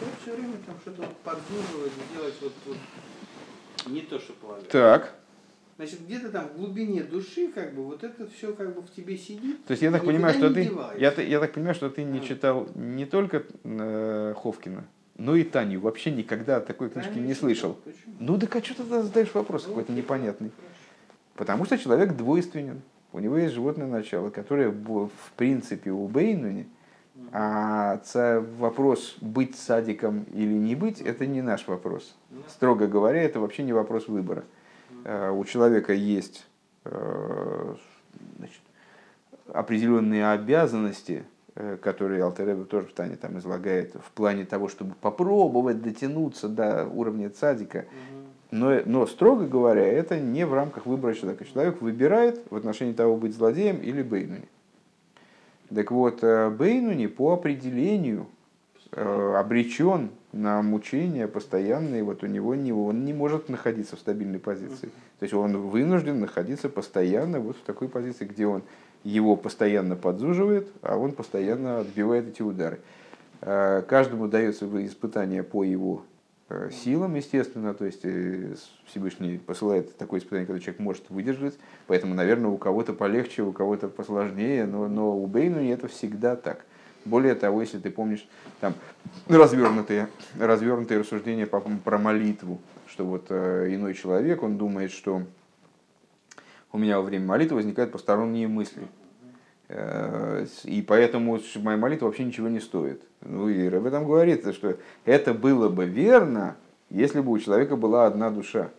[0.00, 2.76] Ты все время там что-то вот подзуживать, делать вот, вот
[3.92, 4.66] не то, что полагаешь.
[4.70, 5.14] Так,
[5.78, 9.16] Значит, где-то там в глубине души, как бы, вот это все как бы в тебе
[9.16, 9.64] сидит.
[9.64, 11.00] то есть я так понимаю, что ты, девается.
[11.00, 12.22] я, я так понимаю, что ты не А.
[12.22, 14.84] читал не только э, Ховкина,
[15.16, 15.80] но и Таню.
[15.80, 17.74] Вообще никогда такой книжки не слышал.
[17.84, 18.14] Почему?
[18.20, 20.50] Ну так а что ты тогда задаешь вопрос Ну, какой-то непонятный?
[21.34, 22.82] Потому что человек двойственен.
[23.12, 26.66] У него есть животное начало, которое в принципе у Бейнуни,
[27.30, 32.16] а ца- вопрос быть садиком или не быть, это не наш вопрос.
[32.30, 34.44] Ну, Строго говоря, это вообще не вопрос выбора.
[35.04, 36.46] Э, У человека есть
[36.84, 37.74] э,
[38.38, 38.60] значит,
[39.52, 45.82] определенные обязанности, э, которые Алтереба тоже в Тане там излагает, в плане того, чтобы попробовать
[45.82, 47.86] дотянуться до уровня цадика.
[48.50, 51.44] Но, но строго говоря, это не в рамках выбора человека.
[51.46, 54.48] Человек выбирает в отношении того, быть злодеем или Бейнуни.
[55.74, 58.26] Так вот, э, Бейнуни по определению
[58.92, 62.02] э, обречен на мучения постоянные.
[62.02, 64.90] Вот у него не, он не может находиться в стабильной позиции.
[65.18, 68.62] То есть он вынужден находиться постоянно вот в такой позиции, где он
[69.04, 72.80] его постоянно подзуживает, а он постоянно отбивает эти удары.
[73.40, 76.04] Э, Каждому дается испытание по его
[76.48, 78.54] э, силам, естественно, то есть э,
[78.86, 83.88] Всевышний посылает такое испытание, когда человек может выдержать, поэтому, наверное, у кого-то полегче, у кого-то
[83.88, 86.64] посложнее, но, но у Бейнуни это всегда так.
[87.04, 88.28] Более того, если ты помнишь
[88.60, 88.74] там
[89.28, 90.06] развернутые,
[90.38, 95.22] развернутые рассуждения про молитву, что вот иной человек, он думает, что
[96.72, 98.82] у меня во время молитвы возникают посторонние мысли.
[99.68, 103.02] Э, И поэтому моя молитва вообще ничего не стоит.
[103.20, 106.56] Ну и об этом говорится, что это было бы верно,
[106.90, 108.70] если бы у человека была одна душа.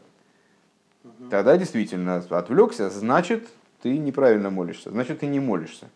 [1.30, 3.48] Тогда действительно отвлекся, значит,
[3.82, 5.90] ты неправильно молишься, значит, ты не молишься.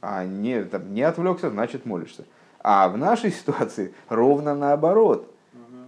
[0.00, 2.24] А не, там, не отвлекся, значит, молишься.
[2.60, 5.32] А в нашей ситуации ровно наоборот.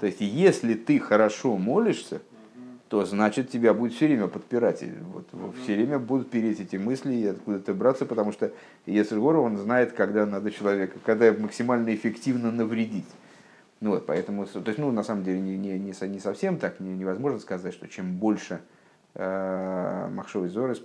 [0.01, 2.23] То есть, если ты хорошо молишься,
[2.91, 4.83] то значит тебя будет все время подпирать.
[5.13, 8.51] Вот, вот все время будут переть эти мысли и откуда-то браться, потому что
[8.85, 13.07] Ецергор, он знает, когда надо человека, когда максимально эффективно навредить.
[13.79, 16.81] Ну вот, поэтому, то есть, ну, на самом деле, не, не, не, не совсем так,
[16.81, 18.61] не- невозможно сказать, что чем больше
[19.15, 20.83] э, Махшовый Зорес,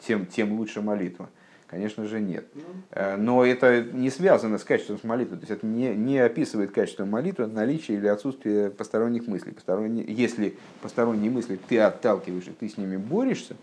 [0.00, 1.28] тем, тем лучше молитва.
[1.68, 2.46] Конечно же, нет.
[2.54, 2.62] Ну,
[2.92, 5.36] Э, Но это не связано с качеством молитвы.
[5.36, 9.52] То есть это не, не описывает качество молитвы, наличие или отсутствие посторонних мыслей.
[9.52, 13.56] Посторонние, если посторонние мысли ты отталкиваешь и ты с ними борешься,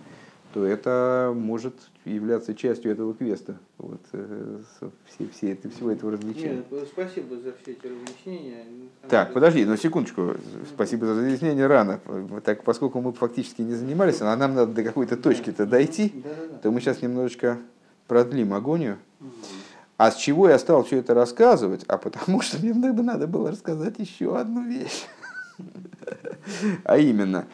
[0.54, 1.74] то это может
[2.06, 3.58] являться частью этого квеста.
[3.80, 4.60] Вот, э,
[5.08, 6.58] все, все это, всего этого развлечения.
[6.58, 8.66] Нет, э, спасибо за все эти разъяснения.
[9.02, 10.36] Там Так, подожди, ну секундочку.
[10.68, 12.02] Спасибо за разъяснение рано.
[12.44, 16.58] Так, поскольку мы фактически не занимались, а нам надо до какой-то точки-то дойти, Да-да-да.
[16.60, 17.58] то мы сейчас немножечко
[18.08, 18.98] продлим агонию.
[19.98, 21.84] А с чего я стал все это рассказывать?
[21.88, 25.06] А потому что мне надо надо было рассказать еще одну вещь.
[26.84, 27.46] А именно,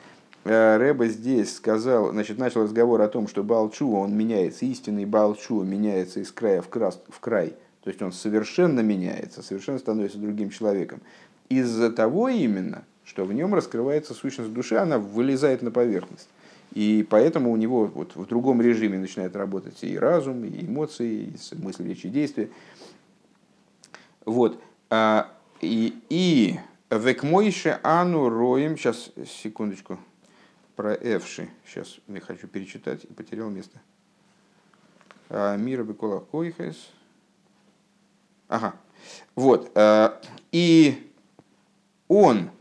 [0.45, 5.63] э, Рэба здесь сказал, значит, начал разговор о том, что Балчуа, он меняется, истинный Балчуа
[5.63, 7.53] меняется из края в, крас, в край.
[7.83, 11.01] То есть он совершенно меняется, совершенно становится другим человеком.
[11.49, 16.27] Из-за того именно, что в нем раскрывается сущность души, она вылезает на поверхность.
[16.73, 21.55] И поэтому у него вот в другом режиме начинает работать и разум, и эмоции, и
[21.55, 22.49] мысли, речи, действия.
[24.25, 24.61] Вот.
[24.89, 26.59] А, и, и
[26.91, 29.99] векмойше ану роем, сейчас, секундочку,
[30.75, 33.79] про эвши, сейчас я хочу перечитать, и потерял место.
[35.29, 36.91] А, Мира бекола койхес.
[38.47, 38.75] Ага.
[39.35, 39.71] Вот.
[39.75, 41.11] А, и
[42.07, 42.51] он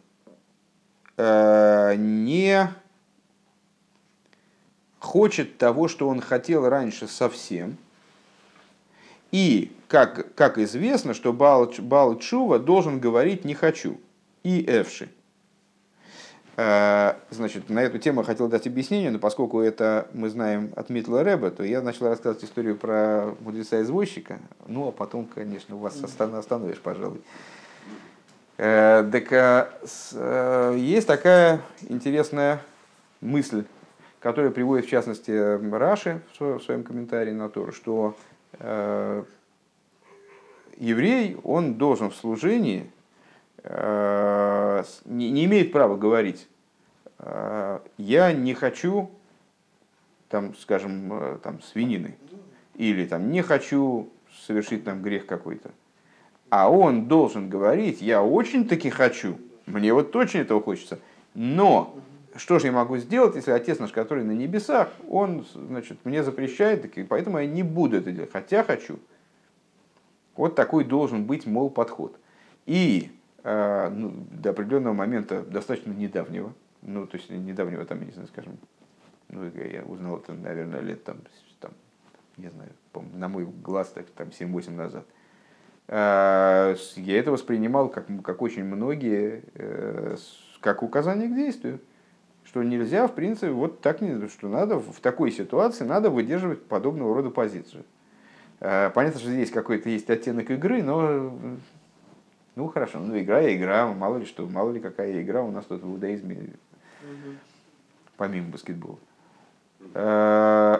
[1.18, 2.72] не
[5.08, 7.78] хочет того, что он хотел раньше совсем.
[9.32, 13.98] И, как, как известно, что Бал, Бал Чува должен говорить «не хочу»
[14.42, 15.08] и «эвши».
[16.58, 21.24] Э, значит, на эту тему хотел дать объяснение, но поскольку это мы знаем от Митла
[21.24, 24.40] Рэба, то я начал рассказывать историю про мудреца-извозчика.
[24.66, 27.22] Ну, а потом, конечно, у вас остановишь, пожалуй.
[28.58, 32.60] Э, так э, есть такая интересная
[33.22, 33.64] мысль
[34.20, 35.30] который приводит в частности
[35.74, 38.16] Раши в своем комментарии на то, что
[38.54, 39.24] э,
[40.76, 42.90] еврей, он должен в служении,
[43.62, 46.48] э, не, не имеет права говорить,
[47.18, 49.10] э, я не хочу,
[50.28, 52.16] там, скажем, там, свинины,
[52.74, 54.10] или там, не хочу
[54.46, 55.70] совершить там грех какой-то.
[56.50, 60.98] А он должен говорить, я очень-таки хочу, мне вот точно этого хочется,
[61.34, 61.94] но
[62.36, 66.84] что же я могу сделать, если отец наш, который на небесах, он значит, мне запрещает,
[66.96, 68.98] и поэтому я не буду это делать, хотя хочу.
[70.36, 72.16] Вот такой должен быть, мол, подход.
[72.66, 73.10] И
[73.42, 76.52] э, ну, до определенного момента, достаточно недавнего,
[76.82, 78.58] ну, то есть недавнего, там, не знаю, скажем,
[79.28, 81.18] ну, я узнал это, наверное, лет там,
[81.60, 81.72] там
[82.36, 82.70] не знаю,
[83.14, 85.06] на мой глаз, так, там, 7-8 назад.
[85.88, 90.16] Э, я это воспринимал, как, как очень многие, э,
[90.60, 91.80] как указание к действию
[92.48, 97.28] что нельзя, в принципе, вот так, что надо в такой ситуации надо выдерживать подобного рода
[97.28, 97.84] позицию.
[98.60, 101.30] Э, понятно, что здесь какой-то есть оттенок игры, но
[102.56, 105.66] ну хорошо, ну игра и игра, мало ли что, мало ли какая игра у нас
[105.66, 106.36] тут в иудаизме,
[107.02, 107.34] угу.
[108.16, 108.98] помимо баскетбола.
[109.92, 110.78] Э,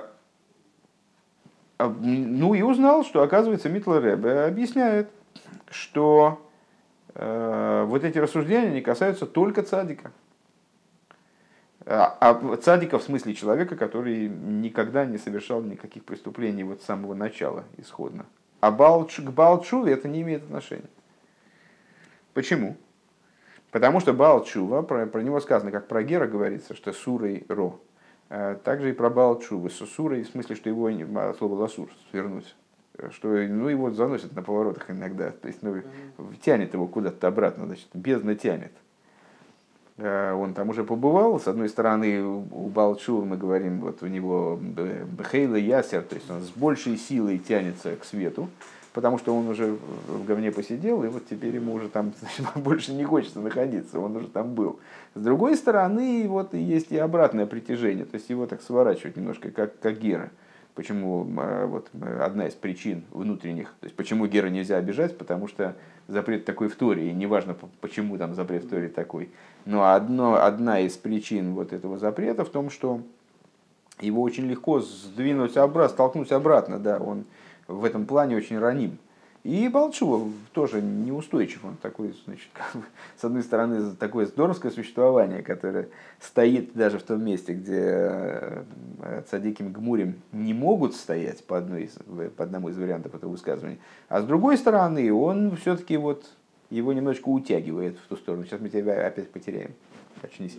[1.78, 5.10] ну и узнал, что оказывается Митла Рэбе объясняет,
[5.68, 6.42] что
[7.14, 10.12] э, вот эти рассуждения не касаются только цадика.
[11.90, 17.14] А, а цадика в смысле человека, который никогда не совершал никаких преступлений вот с самого
[17.14, 18.26] начала исходно.
[18.60, 20.90] А балч, к Балчуве это не имеет отношения.
[22.34, 22.76] Почему?
[23.70, 27.80] Потому что Балчува, про, про него сказано, как про Гера говорится, что Сурой Ро.
[28.28, 29.70] А также и про Балчува.
[29.70, 30.90] Сурой в смысле, что его
[31.38, 32.54] слово ласур, свернуть.
[33.12, 35.30] Что ну, его заносят на поворотах иногда.
[35.30, 35.82] То есть ну,
[36.42, 38.72] тянет его куда-то обратно, значит, бездна тянет.
[39.98, 41.40] Э, он там уже побывал.
[41.40, 44.58] С одной стороны, у Балчур мы говорим, вот у него
[45.18, 48.48] Бхейла Ясер, то есть он с большей силой тянется к свету,
[48.92, 49.76] потому что он уже
[50.06, 54.16] в говне посидел, и вот теперь ему уже там значит, больше не хочется находиться, он
[54.16, 54.78] уже там был.
[55.16, 59.80] С другой стороны, вот есть и обратное притяжение, то есть его так сворачивать немножко, как,
[59.80, 60.30] как Гера.
[60.78, 65.74] Почему э, вот, одна из причин внутренних, то есть почему Гера нельзя обижать, потому что
[66.06, 69.28] запрет такой в Торе, и неважно, почему там запрет в Торе такой.
[69.64, 73.00] Но одно, одна из причин вот этого запрета в том, что
[73.98, 77.24] его очень легко сдвинуть обратно, столкнуть обратно, да, он
[77.66, 78.98] в этом плане очень раним.
[79.44, 82.86] И Балчува тоже неустойчив, он такой, значит, как бы,
[83.16, 85.88] с одной стороны, такое здоровское существование, которое
[86.20, 91.98] стоит даже в том месте, где э, цадиким гмурим не могут стоять по, одной из,
[92.36, 93.78] по одному из вариантов этого высказывания,
[94.08, 96.26] а с другой стороны, он все-таки вот
[96.70, 98.44] его немножко утягивает в ту сторону.
[98.44, 99.72] Сейчас мы тебя опять потеряем.
[100.20, 100.58] Очнись,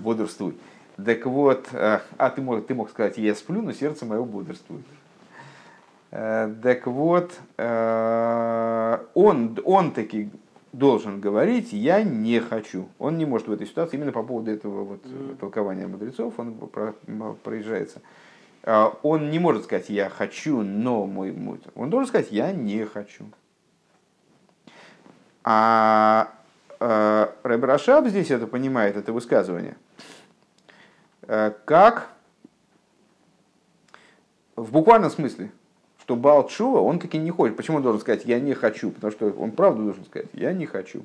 [0.00, 0.58] бодрствуй.
[1.02, 4.84] Так вот, э, а ты мог, ты мог сказать, я сплю, но сердце мое бодрствует.
[6.10, 10.30] Э, так вот, э, он, он таки
[10.72, 12.88] должен говорить, я не хочу.
[12.98, 15.36] Он не может в этой ситуации, именно по поводу этого вот mm.
[15.36, 16.94] толкования мудрецов, он про,
[17.44, 18.02] проезжается.
[18.64, 21.60] Э, он не может сказать, я хочу, но мой мой.
[21.76, 23.26] Он должен сказать, я не хочу.
[25.44, 26.32] А
[26.80, 29.76] э, Рашаб здесь это понимает, это высказывание,
[31.26, 32.08] как
[34.56, 35.52] в буквальном смысле
[36.10, 37.56] что Балчува, он таки не хочет.
[37.56, 38.90] Почему он должен сказать, я не хочу?
[38.90, 41.04] Потому что он правду должен сказать, я не хочу.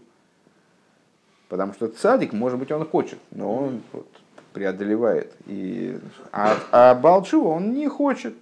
[1.48, 4.08] Потому что цадик, может быть, он хочет, но он вот,
[4.52, 5.32] преодолевает.
[5.46, 6.00] И...
[6.32, 8.34] А, а Балчува он не хочет.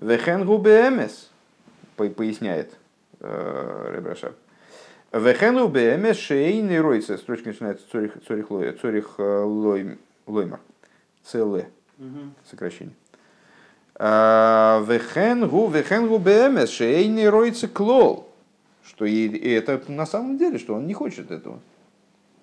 [0.00, 1.30] Вехенгу бемес,
[1.96, 2.74] поясняет
[3.20, 4.32] Ребраша.
[5.12, 7.18] Вехену БМС шейный ройца.
[7.18, 10.60] Строчка начинается Цорих, Цорих, Лой, Цорих Лой, Лоймар.
[11.24, 11.58] ЦЛ.
[12.48, 12.94] Сокращение.
[13.98, 18.28] Вехенгу, вехенгу БМС шейный ройца клол.
[18.84, 21.60] Что и это на самом деле, что он не хочет этого.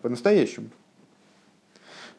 [0.01, 0.69] По-настоящему.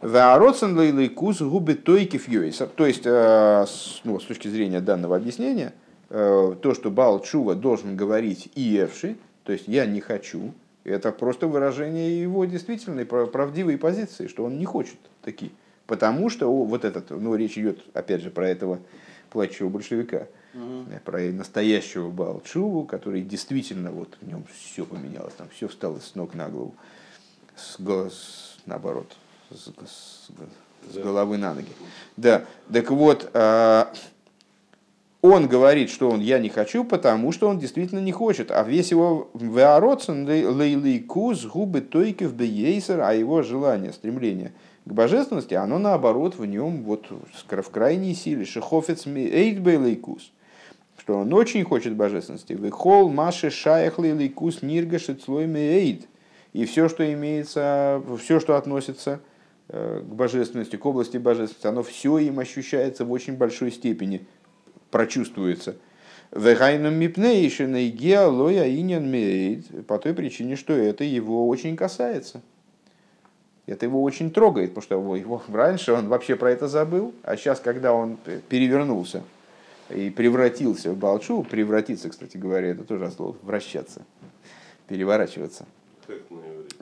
[0.01, 2.67] Вароцен лейкус губы тойки фьюиса.
[2.67, 5.73] То есть, ну, с точки зрения данного объяснения,
[6.09, 10.53] то, что Бал Чува должен говорить и Евши, то есть я не хочу,
[10.85, 15.51] это просто выражение его действительной правдивой позиции, что он не хочет такие.
[15.87, 18.79] Потому что вот этот, ну речь идет опять же про этого
[19.31, 20.85] плачущего большевика, угу.
[21.05, 26.35] про настоящего Балчуву, который действительно вот в нем все поменялось, там все встало с ног
[26.35, 26.75] на голову,
[27.57, 29.17] с, с, наоборот,
[29.51, 30.31] с, с,
[30.93, 31.73] с головы на ноги.
[32.17, 33.93] Да, так вот, а,
[35.23, 38.51] он говорит, что он я не хочу, потому что он действительно не хочет.
[38.51, 44.53] А весь его веароцен лейликус губы тойкев бейсер, а его желание, стремление
[44.91, 48.45] к божественности, оно наоборот в нем вот в крайней силе.
[48.45, 50.33] Шехофец эйт бейликус
[50.99, 52.53] что он очень хочет божественности.
[52.53, 56.07] Выхол маши шаях лейкус нирга шицлой эйд.
[56.53, 59.21] И все, что имеется, все, что относится
[59.69, 64.27] э, к божественности, к области божественности, оно все им ощущается в очень большой степени
[64.91, 65.77] прочувствуется.
[66.33, 72.43] Вегайном мипнейшиной геолоя иньян мейд, по той причине, что это его очень касается.
[73.71, 77.61] Это его очень трогает, потому что его, раньше он вообще про это забыл, а сейчас,
[77.61, 78.19] когда он
[78.49, 79.23] перевернулся
[79.89, 84.03] и превратился в Балчу, превратиться, кстати говоря, это тоже слово, вращаться,
[84.89, 85.67] переворачиваться.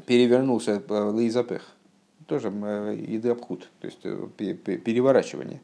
[0.07, 1.63] Перевернулся э, лейзапех,
[2.27, 5.61] тоже идеабхут, то есть э, переворачивание.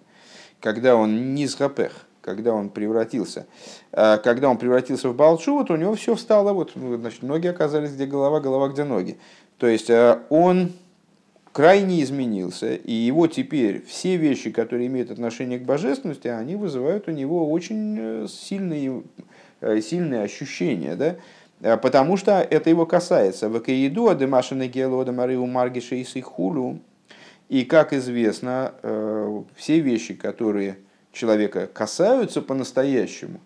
[0.61, 3.47] Когда он не сгапех, когда он превратился.
[3.91, 7.93] Когда он превратился в Балчу, вот у него все встало, вот, ну, значит, ноги оказались
[7.93, 9.19] где голова, голова где ноги.
[9.59, 10.73] То есть э, он
[11.55, 17.13] крайне изменился, и его теперь все вещи, которые имеют отношение к божественности, они вызывают у
[17.13, 19.05] него очень э, сильные,
[19.61, 21.77] э, сильные ощущения, да?
[21.77, 23.49] потому что это его касается.
[23.49, 26.81] Вакаиду адемашина гелода мариу маргиша и хулу.
[27.49, 28.75] И, как известно,
[29.55, 30.79] все вещи, которые
[31.13, 33.41] человека касаются по-настоящему,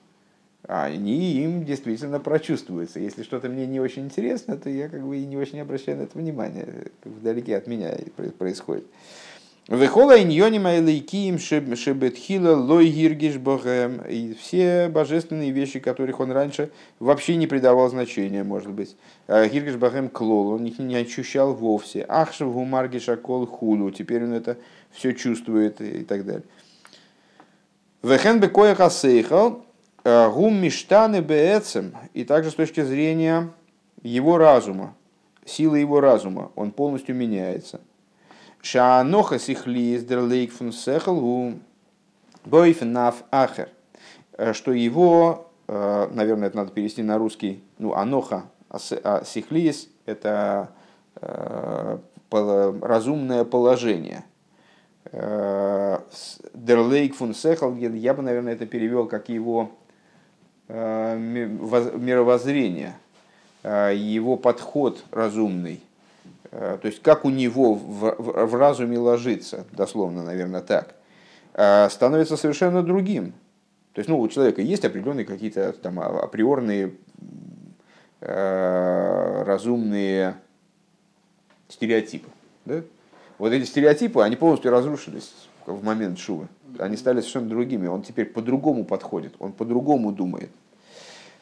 [0.68, 3.00] они им действительно прочувствуются.
[3.00, 6.02] Если что-то мне не очень интересно, то я как бы и не очень обращаю на
[6.02, 6.88] это внимание.
[7.04, 7.96] Вдалеке от меня
[8.36, 8.84] происходит.
[9.66, 14.02] Вехола иньони майлейкиим шебетхила лой гиргиш богем.
[14.02, 18.94] И все божественные вещи, которых он раньше вообще не придавал значения, может быть.
[19.26, 22.04] А гиргиш богем клол, он их не ощущал вовсе.
[22.06, 23.90] Ахшев гумаргиша кол хулу.
[23.90, 24.58] Теперь он это
[24.90, 26.44] все чувствует и так далее.
[28.02, 29.64] Вехен бекоя хасейхал,
[30.32, 33.50] гум миштаны беэцем, и также с точки зрения
[34.02, 34.94] его разума,
[35.44, 37.80] силы его разума, он полностью меняется.
[38.60, 41.60] Шааноха сихли дерлейк фун сехал гум
[42.44, 43.68] бойфенаф ахер,
[44.36, 50.68] э, что его, э, наверное, это надо перевести на русский, ну, аноха а сихлис– это
[52.30, 54.24] разумное положение–
[56.52, 59.87] Дерлейк фун Сехалген, я бы, наверное, это перевел как его э,
[60.68, 62.94] мировоззрение,
[63.62, 65.80] э, его подход разумный.
[66.50, 70.94] Э, то есть, как у него в, в, в разуме ложится, дословно, наверное, так,
[71.90, 73.32] становится совершенно другим.
[73.94, 76.92] То есть, ну, у человека есть определенные какие-то там а, априорные
[79.40, 80.36] разумные
[81.68, 82.28] стереотипы.
[82.64, 82.82] Да?
[83.38, 85.32] Вот эти стереотипы, они полностью разрушились
[85.72, 86.48] в момент Шувы.
[86.78, 87.86] Они стали совершенно другими.
[87.86, 90.50] Он теперь по-другому подходит, он по-другому думает.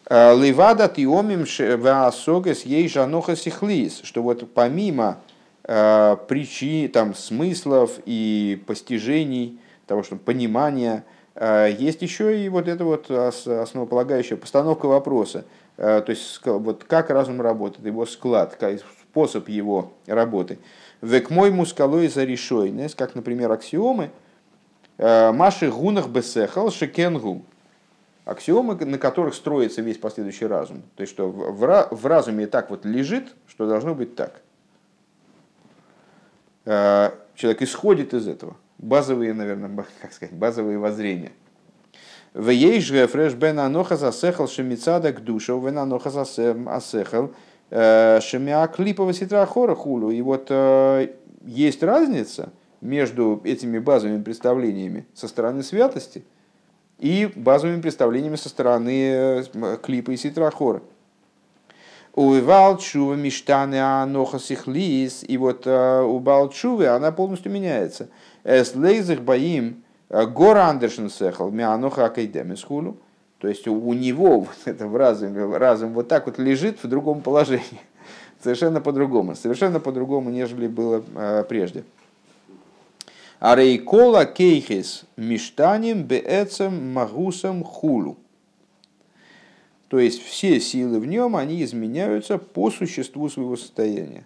[0.08, 1.44] Э, Левада тиомим
[1.80, 5.18] ваасогес ей жаноха сихлис, что вот помимо
[5.64, 12.84] э, причин, там, смыслов и постижений, того, что понимания, э, есть еще и вот эта
[12.84, 15.44] вот основополагающая постановка вопроса.
[15.76, 18.58] То есть, вот как разум работает, его склад,
[19.10, 20.58] способ его работы.
[21.06, 24.10] Век мой мускалой за решойнес, как, например, аксиомы.
[24.98, 27.44] Э, Маши гунах бесехал шекенгу.
[28.24, 30.82] Аксиомы, на которых строится весь последующий разум.
[30.96, 34.42] То есть, что в разуме так вот лежит, что должно быть так.
[36.64, 38.56] Э, человек исходит из этого.
[38.78, 41.30] Базовые, наверное, как сказать, базовые воззрения.
[42.34, 47.32] В ей же фреш бен аноха засехал шемицада к душу, вен аноха засехал
[47.70, 50.10] Э, Шемиа клипова ситра хора хулю.
[50.10, 51.08] И вот э,
[51.44, 56.24] есть разница между этими базовыми представлениями со стороны святости
[56.98, 60.82] и базовыми представлениями со стороны э, клипа и ситра хора.
[62.14, 65.22] Увивал чува миштаны анохас их лис.
[65.26, 68.08] И вот у Балчувы она полностью меняется.
[68.42, 72.96] Эс лейзах боим гора андершен сехал мианоха акайдемис хулу.
[73.38, 77.20] То есть у него вот это в разуме, разум вот так вот лежит в другом
[77.20, 77.80] положении.
[78.42, 79.34] Совершенно по-другому.
[79.34, 81.84] Совершенно по-другому, нежели было э, прежде.
[83.38, 88.16] А рейкола кейхис миштаним беэцем магусом хулу.
[89.88, 94.24] То есть все силы в нем, они изменяются по существу своего состояния.